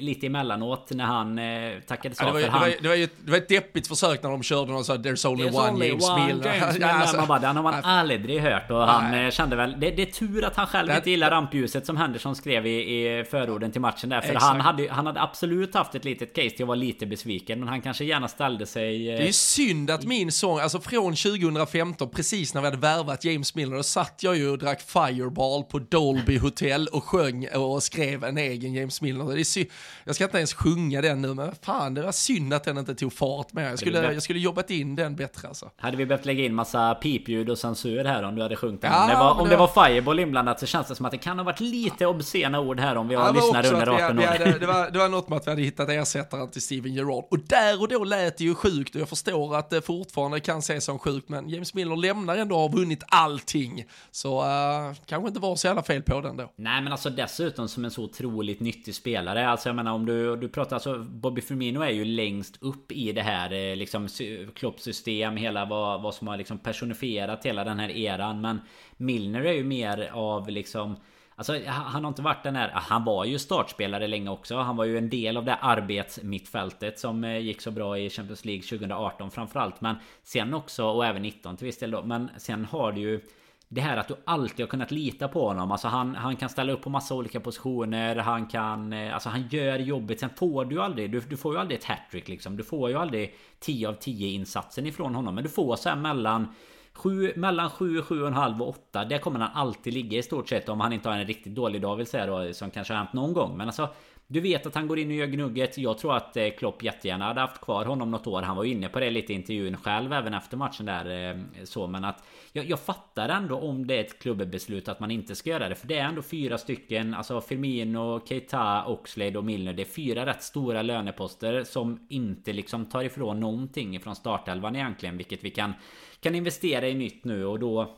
[0.00, 2.60] lite emellanåt när han eh, tackade ja, det, var, för det, han...
[2.60, 5.26] var, det, var ju, det var ett deppigt försök när de körde och sa There's
[5.26, 6.54] only There's one only James one Milner.
[6.54, 9.24] James ja, alltså, man bara, den har man aldrig hört och han nej.
[9.24, 9.80] Eh, kände väl...
[9.80, 12.70] Det, det, är tur att han själv det, inte gillar rampljuset som Henderson skrev i,
[12.70, 14.20] i förorden till matchen där.
[14.20, 17.58] För han hade, han hade absolut haft ett litet case till att vara lite besviken
[17.58, 19.10] men han kanske gärna ställde sig...
[19.10, 23.24] Eh, det är synd att min sång, alltså från 2015, precis när vi hade värvat
[23.24, 27.82] James Milner, då satt jag ju och drack Fireball på Dolby Hotel och sjöng och
[27.82, 29.34] skrev en egen James Milner.
[29.34, 29.66] Det är sy-
[30.04, 32.94] jag ska inte ens sjunga den nu, men fan det var synd att den inte
[32.94, 33.72] tog fart med.
[33.72, 35.70] Jag skulle, jag skulle jobbat in den bättre alltså.
[35.76, 38.92] Hade vi behövt lägga in massa pipljud och censur här om du hade sjungit den?
[38.92, 41.18] Ja, om det, var, om det var Fireball inblandat så känns det som att det
[41.18, 44.22] kan ha varit lite obscena ord här om vi har ja, lyssnare under 18 år.
[44.22, 47.24] Hade, det, var, det var något med att vi hade hittat ersättaren till Steven Gerrard.
[47.30, 50.58] Och där och då lät det ju sjukt och jag förstår att Eh, fortfarande kan
[50.58, 53.84] ses som sjukt, men James Miller lämnar ändå och har vunnit allting.
[54.10, 56.52] Så uh, kanske inte var så jävla fel på den då.
[56.56, 59.48] Nej, men alltså dessutom som en så otroligt nyttig spelare.
[59.48, 63.12] Alltså jag menar om du, du pratar alltså Bobby Firmino är ju längst upp i
[63.12, 64.08] det här eh, liksom
[64.54, 68.40] kloppsystem, hela vad, vad som har liksom personifierat hela den här eran.
[68.40, 68.60] Men
[68.96, 70.96] Milner är ju mer av liksom
[71.38, 72.70] Alltså han har inte varit den här...
[72.74, 74.56] Han var ju startspelare länge också.
[74.56, 78.44] Han var ju en del av det arbetsmittfältet som eh, gick så bra i Champions
[78.44, 79.80] League 2018 framförallt.
[79.80, 82.02] Men sen också, och även 19 till viss del då.
[82.02, 83.20] Men sen har du ju...
[83.68, 85.72] Det här att du alltid har kunnat lita på honom.
[85.72, 88.16] Alltså han, han kan ställa upp på massa olika positioner.
[88.16, 88.92] Han kan...
[88.92, 90.20] Eh, alltså han gör jobbet.
[90.20, 91.10] Sen får du ju aldrig...
[91.10, 92.56] Du, du får ju aldrig ett hattrick liksom.
[92.56, 95.34] Du får ju aldrig 10 av 10 insatsen ifrån honom.
[95.34, 96.54] Men du får så här mellan...
[96.98, 100.80] Sju, mellan 7, 7,5 och 8 Där kommer han alltid ligga i stort sett Om
[100.80, 103.32] han inte har en riktigt dålig dag vill säga då Som kanske har hänt någon
[103.32, 103.56] gång.
[103.56, 103.88] Men alltså
[104.30, 105.78] du vet att han går in och gör gnugget.
[105.78, 108.42] Jag tror att eh, Klopp jättegärna hade haft kvar honom något år.
[108.42, 111.30] Han var ju inne på det lite i intervjun själv även efter matchen där.
[111.30, 115.10] Eh, så men att jag, jag fattar ändå om det är ett klubbeslut att man
[115.10, 115.74] inte ska göra det.
[115.74, 117.14] För det är ändå fyra stycken.
[117.14, 119.72] Alltså Firmino, Keita, Oxlade och Milner.
[119.72, 125.16] Det är fyra rätt stora löneposter som inte liksom tar ifrån någonting från startelvan egentligen.
[125.16, 125.74] Vilket vi kan,
[126.20, 127.96] kan investera i nytt nu och då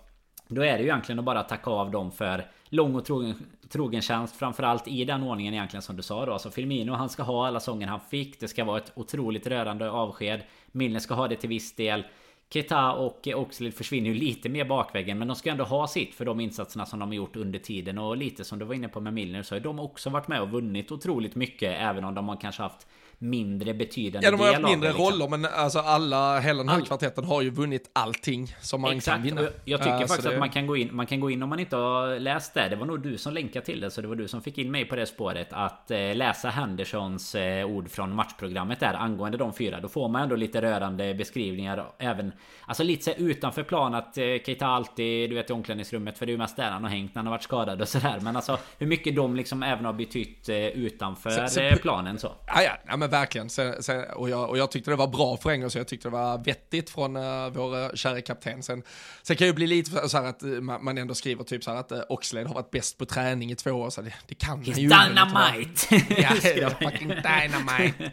[0.49, 3.35] då är det ju egentligen att bara tacka av dem för lång och trogen,
[3.69, 4.37] trogen tjänst.
[4.37, 6.33] Framförallt i den ordningen egentligen som du sa då.
[6.33, 8.41] Alltså Firmino han ska ha alla sånger han fick.
[8.41, 10.43] Det ska vara ett otroligt rörande avsked.
[10.73, 12.05] Milner ska ha det till viss del.
[12.53, 16.25] Keta och Oxlade försvinner ju lite mer bakvägen Men de ska ändå ha sitt för
[16.25, 19.01] de insatserna som de har gjort under tiden Och lite som du var inne på
[19.01, 22.29] med Milner så har de också varit med och vunnit otroligt mycket Även om de
[22.29, 22.87] har kanske haft
[23.23, 25.13] mindre betydande Ja, de har haft mindre det, liksom.
[25.13, 26.87] roller, men alltså alla, hela den här All...
[26.87, 29.15] kvartetten har ju vunnit allting som man Exakt.
[29.15, 29.43] kan vinna.
[29.43, 30.33] Jag, jag tycker uh, faktiskt det...
[30.33, 32.69] att man kan, gå in, man kan gå in om man inte har läst det.
[32.69, 34.71] Det var nog du som länkade till det, så det var du som fick in
[34.71, 35.49] mig på det spåret.
[35.51, 39.81] Att eh, läsa Hendersons eh, ord från matchprogrammet där angående de fyra.
[39.81, 41.87] Då får man ändå lite rörande beskrivningar.
[41.99, 42.33] Även,
[42.67, 46.31] alltså lite så utanför plan att eh, Keita alltid, du vet i omklädningsrummet, för det
[46.31, 48.19] är ju mest där han har hängt när han har varit skadad och sådär.
[48.21, 52.19] Men alltså hur mycket de liksom även har betytt eh, utanför så, så, eh, planen
[52.19, 52.33] så.
[52.47, 53.51] Ja, ja men verkligen.
[53.51, 56.13] Sen, sen, och, jag, och jag tyckte det var bra för Engels, jag tyckte det
[56.13, 58.63] var vettigt från uh, vår uh, kära kapten.
[58.63, 58.83] Sen,
[59.23, 61.79] sen kan ju bli lite så här att uh, man ändå skriver typ så här
[61.79, 64.63] att uh, Oxlade har varit bäst på träning i två år, så det, det kan
[64.63, 66.61] He's ju dynamite!
[66.61, 68.13] ja, fucking dynamite!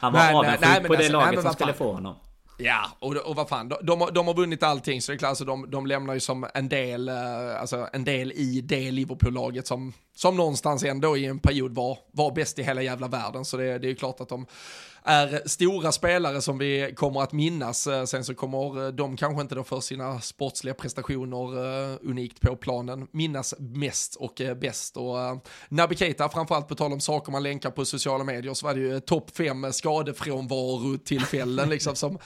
[0.00, 2.16] Han var avundsjuk på det alltså, laget nej, som skulle få honom.
[2.58, 5.28] Ja, och, och vad fan, de, de, de har vunnit allting så det är klart,
[5.28, 9.92] alltså, de, de lämnar ju som en del, alltså en del i det Liverpool-laget som,
[10.16, 13.44] som någonstans ändå i en period var, var bäst i hela jävla världen.
[13.44, 14.46] Så det, det är ju klart att de
[15.06, 17.86] är stora spelare som vi kommer att minnas.
[17.86, 22.40] Eh, sen så kommer eh, de kanske inte då för sina sportsliga prestationer uh, unikt
[22.40, 24.96] på planen minnas mest och uh, bäst.
[24.96, 25.36] Och uh,
[25.68, 28.80] Naby Keita, framförallt på tal om saker man länkar på sociala medier, så var det
[28.80, 32.18] ju topp fem skadefrånvarotillfällen liksom som,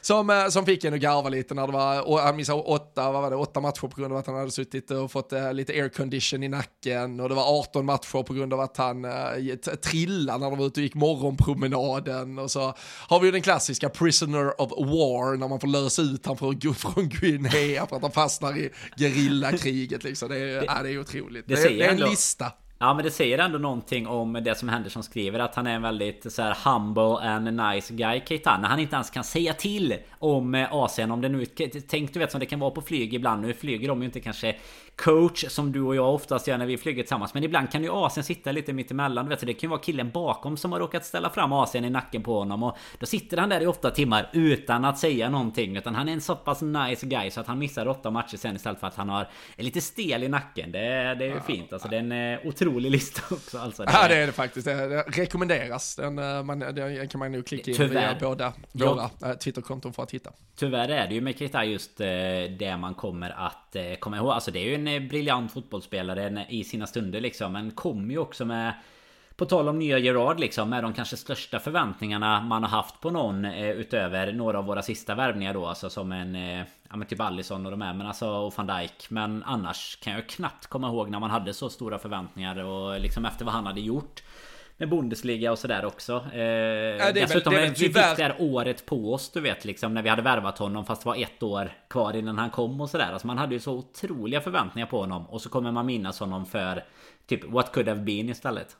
[0.00, 3.22] som, som fick en att garva lite när det var, och han missade åtta, vad
[3.22, 6.42] var det, åtta matcher på grund av att han hade suttit och fått lite aircondition
[6.42, 9.06] i nacken och det var 18 matcher på grund av att han
[9.82, 12.74] trillade när de var ute och gick morgonpromenaden och så
[13.08, 16.60] har vi ju den klassiska prisoner of war när man får lösa ut han från,
[16.74, 20.28] från Guinea för att han fastnar i gerillakriget liksom.
[20.28, 21.48] Det är, det, ja, det är otroligt.
[21.48, 22.52] Det, det, det är en lista.
[22.80, 25.82] Ja men det säger ändå någonting om det som Henderson skriver Att han är en
[25.82, 29.94] väldigt så här humble and nice guy Keita När han inte ens kan säga till
[30.18, 31.46] om eh, AC'n Om det nu
[31.88, 34.20] Tänk du vet som det kan vara på flyg ibland Nu flyger de ju inte
[34.20, 34.56] kanske
[34.98, 37.90] coach som du och jag oftast gör när vi flyger tillsammans Men ibland kan ju
[37.90, 40.80] AC'n sitta lite mittemellan du vet, så Det kan ju vara killen bakom som har
[40.80, 43.90] råkat ställa fram AC'n i nacken på honom Och då sitter han där i åtta
[43.90, 47.46] timmar utan att säga någonting Utan han är en så pass nice guy så att
[47.46, 50.72] han missar åtta matcher sen istället för att han har är lite stel i nacken
[50.72, 50.78] Det,
[51.18, 53.84] det är ju fint alltså Det är en otrolig otrolig lista också alltså.
[53.84, 54.64] Det ja det är det faktiskt.
[54.64, 55.96] Det rekommenderas.
[55.96, 58.00] Den, eh, man, den kan man nog klicka in Tyvärr.
[58.00, 59.30] via båda våra ja.
[59.30, 60.32] Eh, Twitterkonton för att hitta.
[60.56, 62.06] Tyvärr är det ju med Keita just eh,
[62.58, 64.30] det man kommer att komma ihåg.
[64.30, 67.52] Alltså det är ju en briljant fotbollsspelare i sina stunder liksom.
[67.52, 68.74] Men kommer ju också med
[69.38, 73.10] på tal om nya Gerard liksom med de kanske största förväntningarna man har haft på
[73.10, 77.06] någon eh, utöver några av våra sista värvningar då alltså som en eh, Ja men
[77.06, 80.66] typ Allison och de här men alltså och van Dijk Men annars kan jag knappt
[80.66, 84.22] komma ihåg när man hade så stora förväntningar och liksom efter vad han hade gjort
[84.78, 86.24] med Bundesliga och sådär också.
[86.32, 90.02] Eh, ja, dessutom väl, vi fick det här året på oss du vet liksom när
[90.02, 93.12] vi hade värvat honom fast det var ett år kvar innan han kom och sådär.
[93.12, 96.46] Alltså man hade ju så otroliga förväntningar på honom och så kommer man minnas honom
[96.46, 96.84] för
[97.26, 98.76] typ what could have been istället.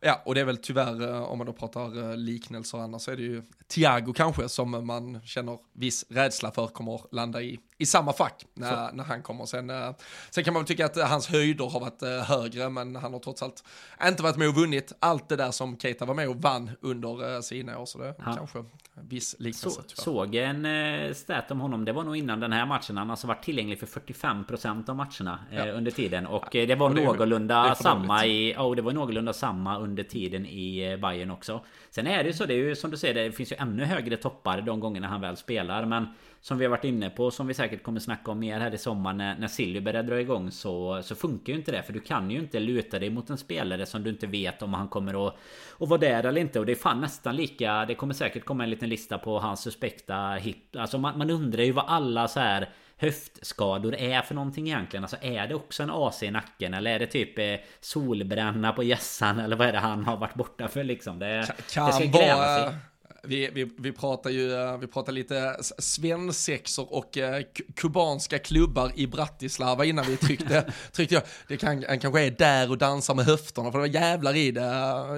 [0.00, 3.10] Ja, och det är väl tyvärr, eh, om man då pratar eh, liknelser annars, så
[3.10, 7.86] är det ju Thiago kanske som man känner viss rädsla för kommer landa i, i
[7.86, 9.46] samma fack när, när han kommer.
[9.46, 9.90] Sen, eh,
[10.30, 13.42] sen kan man väl tycka att hans höjder har varit högre, men han har trots
[13.42, 13.64] allt
[14.04, 17.40] inte varit med och vunnit allt det där som Keita var med och vann under
[17.40, 18.34] sina år, så det ja.
[18.36, 18.64] kanske
[19.08, 19.82] viss liknelse.
[19.86, 21.84] Så, såg en eh, stat om honom.
[21.84, 22.96] Det var nog innan den här matchen.
[22.96, 25.72] Han har alltså varit tillgänglig för 45% av matcherna eh, ja.
[25.72, 26.26] under tiden.
[26.26, 28.54] Och eh, det var och det, någorlunda det samma i...
[28.58, 31.64] Oh, det var någorlunda samma under tiden i eh, Bayern också.
[31.90, 32.46] Sen är det ju så.
[32.46, 33.14] Det är ju som du säger.
[33.14, 35.84] Det finns ju ännu högre toppar de gångerna han väl spelar.
[35.84, 36.06] Men
[36.40, 38.78] som vi har varit inne på, som vi säkert kommer snacka om mer här i
[38.78, 41.82] sommar när, när Silly börjar dra igång så, så funkar ju inte det.
[41.82, 44.74] För du kan ju inte luta dig mot en spelare som du inte vet om
[44.74, 45.36] han kommer att,
[45.78, 46.60] att vara där eller inte.
[46.60, 49.60] Och det är fan nästan lika, det kommer säkert komma en liten lista på hans
[49.60, 50.76] suspekta hip.
[50.76, 55.04] Alltså man, man undrar ju vad alla så här höftskador är för någonting egentligen?
[55.04, 56.74] Alltså är det också en AC i nacken?
[56.74, 59.38] Eller är det typ eh, solbränna på gässan?
[59.38, 61.18] Eller vad är det han har varit borta för liksom?
[61.18, 62.74] Det, kan, det ska vara,
[63.22, 67.42] Vi, vi, vi pratar ju eh, vi pratar lite svensexor och eh,
[67.76, 71.24] kubanska klubbar i Bratislava innan vi tryckte, tryckte jag.
[71.48, 74.50] Det kan, han kanske är där och dansar med höfterna för det var jävlar i
[74.50, 74.60] det.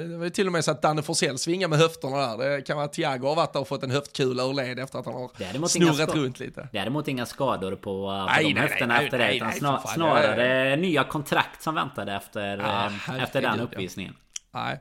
[0.09, 2.49] Det var till och med så att Danne Forsell svingar med höfterna där.
[2.49, 4.99] Det kan vara att Thiago har varit där och fått en höftkula ur led efter
[4.99, 6.69] att han har snurrat runt lite.
[6.73, 9.37] Däremot inga skador på, på nej, de nej, höfterna nej, efter det.
[9.37, 14.15] Utan snar, snarare nya kontrakt som väntade efter, ah, efter den uppvisningen.
[14.55, 14.81] Nej.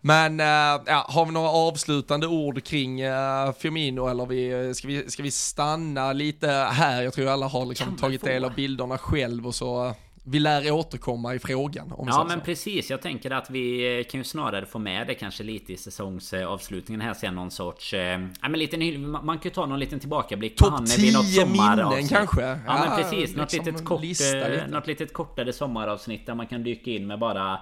[0.00, 0.46] Men äh,
[0.86, 5.30] ja, har vi några avslutande ord kring äh, Firmino eller vi, ska, vi, ska vi
[5.30, 7.02] stanna lite här?
[7.02, 9.94] Jag tror alla har liksom tagit del av bilderna själv och så
[10.24, 11.92] vi lär återkomma i frågan.
[11.92, 12.44] Om ja men så.
[12.44, 12.90] precis.
[12.90, 17.14] Jag tänker att vi kan ju snarare få med det kanske lite i säsongsavslutningen här
[17.14, 17.94] sen någon sorts...
[17.94, 22.08] Eh, ja, men lite, man kan ju ta någon liten tillbakablick på vid något minnen
[22.08, 22.42] kanske?
[22.42, 23.36] Ja, ja men precis.
[23.36, 24.66] Något, liksom litet kort, lite.
[24.68, 27.58] något litet kortare sommaravsnitt där man kan dyka in med bara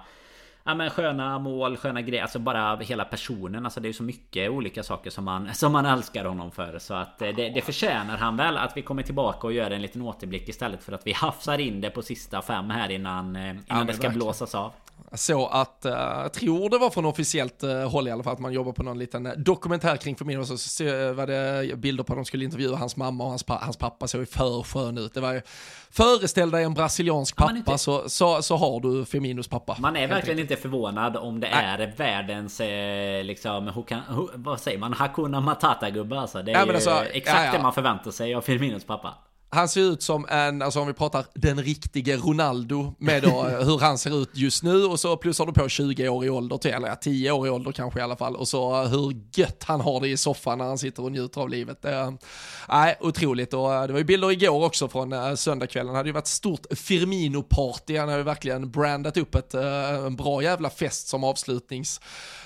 [0.69, 3.65] Ja men sköna mål, sköna grejer, alltså bara hela personen.
[3.65, 6.79] Alltså det är så mycket olika saker som man, som man älskar honom för.
[6.79, 9.81] Så att eh, det, det förtjänar han väl att vi kommer tillbaka och gör en
[9.81, 13.49] liten återblick istället för att vi hafsar in det på sista fem här innan, eh,
[13.49, 14.13] innan ja, det ska verkligen.
[14.13, 14.71] blåsas av.
[15.13, 18.39] Så att, uh, jag tror det var från officiellt uh, håll i alla fall, att
[18.39, 20.41] man jobbar på någon liten dokumentär kring familjen.
[20.41, 20.83] Och så, så
[21.13, 24.07] var det bilder på att de skulle intervjua hans mamma och hans, pa hans pappa
[24.07, 25.13] såg ju för skön ut.
[25.13, 25.41] Det var ju,
[25.91, 27.77] föreställ dig en brasiliansk pappa inte...
[27.77, 29.77] så, så, så har du Feminos pappa.
[29.79, 31.93] Man är verkligen inte förvånad om det är Nej.
[31.97, 36.41] världens, eh, liksom, hukan, hu, vad säger man, Hakuna Matata-gubbe alltså.
[36.41, 37.51] Det är ja, alltså, exakt ja, ja.
[37.51, 39.13] det man förväntar sig av Feminos pappa.
[39.51, 43.79] Han ser ut som en, alltså om vi pratar den riktige Ronaldo med då hur
[43.79, 46.71] han ser ut just nu och så plussar du på 20 år i ålder till,
[46.71, 50.01] eller 10 år i ålder kanske i alla fall och så hur gött han har
[50.01, 51.85] det i soffan när han sitter och njuter av livet.
[52.69, 53.53] Nej, otroligt.
[53.53, 56.65] Och det var ju bilder igår också från äh, söndagskvällen, det hade ju varit stort
[56.71, 62.01] Firmino-party, han har ju verkligen brandat upp ett, äh, en bra jävla fest som avslutnings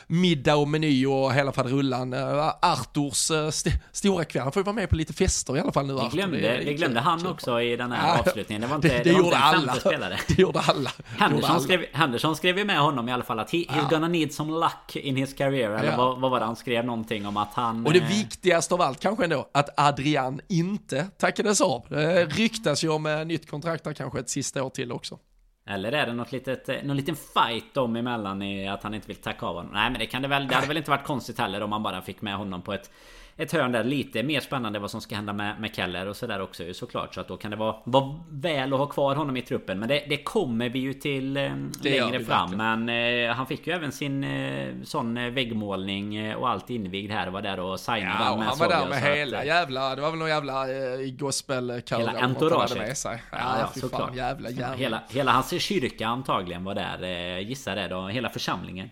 [0.07, 2.13] middag och meny och hela faderullan.
[2.13, 5.59] Uh, Arturs uh, st stora kväll, han får ju vara med på lite fester i
[5.59, 5.93] alla fall nu.
[5.93, 8.61] Vi glömde, det, det glömde han också i den här ja, avslutningen.
[8.61, 9.73] Det var inte, det, det, det gjorde alla.
[9.73, 10.19] Spelare.
[10.27, 10.91] Det gjorde alla.
[11.17, 14.33] Henderson, Skrev, Henderson skrev ju med honom i alla fall att he, he's gonna need
[14.33, 15.69] some luck in his career.
[15.69, 15.97] Eller ja.
[15.97, 17.85] vad, vad var det han skrev någonting om att han...
[17.85, 18.07] Och det eh...
[18.07, 21.85] viktigaste av allt kanske ändå, att Adrian inte tackades av.
[21.89, 25.19] Det ryktas ju om eh, nytt kontrakt där kanske ett sista år till också.
[25.65, 29.07] Eller är det något litet, eh, någon liten fight dem emellan i att han inte
[29.07, 29.71] vill tacka av honom?
[29.73, 31.83] Nej men det kan det väl, det hade väl inte varit konstigt heller om man
[31.83, 32.91] bara fick med honom på ett
[33.37, 36.41] ett hörn där lite mer spännande vad som ska hända med, med Keller och sådär
[36.41, 37.13] också ju såklart.
[37.13, 39.79] Så att då kan det vara, vara väl att ha kvar honom i truppen.
[39.79, 42.51] Men det, det kommer vi ju till eh, längre fram.
[42.51, 47.11] Men eh, han fick ju även sin eh, sån eh, väggmålning eh, och allt invigd
[47.11, 49.95] här och var där och signade ja, med Han var där med hela att, jävla,
[49.95, 52.77] det var väl någon jävla eh, gospelkör Hela entouraget.
[52.77, 53.23] med sig.
[53.31, 54.15] Ja, ja, ja såklart.
[54.15, 54.75] jävla, jävla.
[54.75, 58.07] Hela, hela hans kyrka antagligen var där, eh, gissar det då.
[58.07, 58.89] Hela församlingen.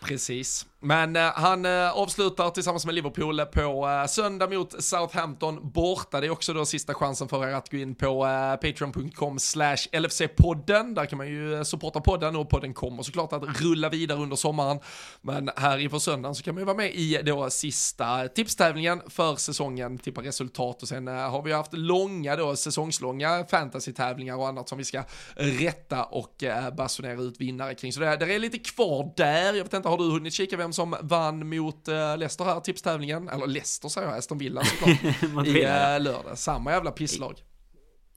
[0.00, 0.66] Precis.
[0.80, 6.20] Men eh, han eh, avslutar tillsammans med Liverpool på eh, söndag mot Southampton borta.
[6.20, 9.76] Det är också då sista chansen för er att gå in på eh, patreon.com slash
[9.92, 10.94] LFC-podden.
[10.94, 14.36] Där kan man ju eh, supporta podden och podden kommer såklart att rulla vidare under
[14.36, 14.78] sommaren.
[15.20, 19.36] Men här inför söndagen så kan man ju vara med i då sista tipstävlingen för
[19.36, 24.68] säsongen, tippa resultat och sen eh, har vi haft långa då säsongslånga fantasy-tävlingar och annat
[24.68, 25.02] som vi ska
[25.34, 27.92] rätta och eh, basunera ut vinnare kring.
[27.92, 29.54] Så det, det är lite kvar där.
[29.54, 33.28] Jag vet inte, har du hunnit kika vem som vann mot uh, Leicester här, tipstävlingen.
[33.28, 35.46] Eller Leicester säger jag, Aston Villa såklart.
[35.46, 36.38] I uh, lördag.
[36.38, 37.42] Samma jävla pisslag.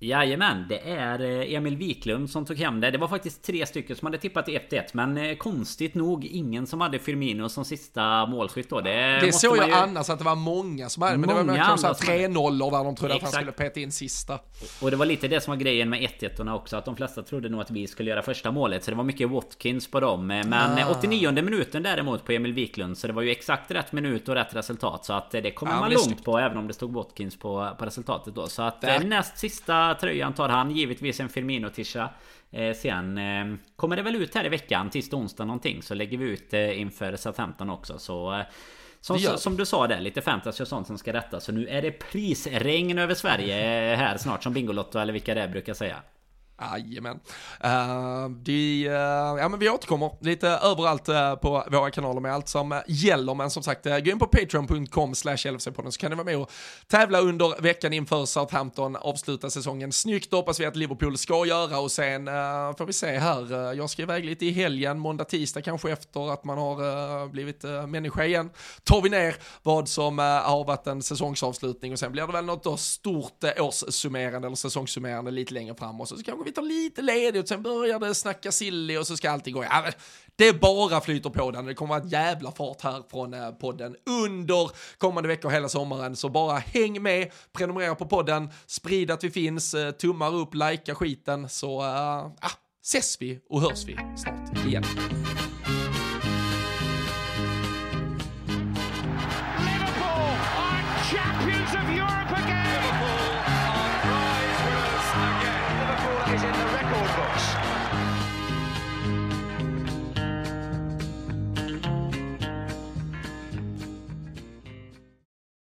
[0.01, 2.91] Jajamän, det är eh, Emil Wiklund som tog hem det.
[2.91, 6.81] Det var faktiskt tre stycken som hade tippat 1-1 Men eh, konstigt nog ingen som
[6.81, 8.81] hade Firmino som sista målskytt då.
[8.81, 9.73] Det, det såg jag ju...
[9.73, 11.17] annars att det var många som hade.
[11.17, 13.27] Men många det var kanske 3 0 där de trodde Exakt.
[13.27, 14.39] att han skulle peta in sista.
[14.81, 16.77] Och det var lite det som var grejen med 1-1 också.
[16.77, 18.83] Att de flesta trodde nog att vi skulle göra första målet.
[18.83, 20.27] Så det var mycket Watkins på dem.
[20.27, 20.91] Men ah.
[20.91, 22.97] 89 minuten däremot på Emil Wiklund.
[22.97, 25.05] Så det var ju exakt rätt minut och rätt resultat.
[25.05, 27.75] Så att eh, det kommer ja, man långt på även om det stod Watkins på,
[27.79, 28.47] på resultatet då.
[28.47, 28.99] Så att Där.
[28.99, 30.71] näst sista tröjan tar han.
[30.71, 32.09] Givetvis en Firmino-tisha.
[32.51, 35.81] Eh, sen eh, kommer det väl ut här i veckan, tisdag, onsdag någonting.
[35.81, 37.99] Så lägger vi ut eh, inför Southampton också.
[37.99, 38.33] Så...
[38.33, 38.45] Eh,
[39.01, 41.43] som, som, du sa där, lite fantasy och sånt som ska rättas.
[41.43, 43.55] Så nu är det prisregn över Sverige
[43.95, 46.01] här snart som Bingolotto eller vilka det är brukar säga.
[46.61, 47.19] Jajamän.
[47.59, 52.21] Eh, uh, de, uh, eh, ja men vi återkommer lite överallt uh, på våra kanaler
[52.21, 56.09] med allt som gäller, men som sagt, gå in på patreon.com slash LFC-podden så kan
[56.09, 56.51] ni vara med och
[56.87, 61.79] tävla under veckan inför Southampton, avsluta säsongen snyggt, hoppas vi att Liverpool ska göra.
[61.79, 62.25] Och sen
[62.77, 66.43] får vi se här, jag ska iväg lite i helgen, måndag, tisdag kanske efter att
[66.43, 68.49] man har blivit människa igen,
[68.83, 72.63] tar vi ner vad som har varit en säsongsavslutning och sen blir det väl något
[72.63, 77.47] då stort årssummerande eller säsongssummerande lite längre fram och så kanske vi tar lite ledigt,
[77.47, 79.63] sen börjar det snacka silly och så ska allting gå.
[79.63, 79.85] Ja,
[80.35, 81.65] det bara flyter på den.
[81.65, 86.15] Det kommer att jävla fart här från eh, podden under kommande veckor hela sommaren.
[86.15, 90.95] Så bara häng med, prenumerera på podden, sprid att vi finns, eh, tummar upp, likea
[90.95, 92.27] skiten så uh,
[92.85, 94.83] ses vi och hörs vi snart igen.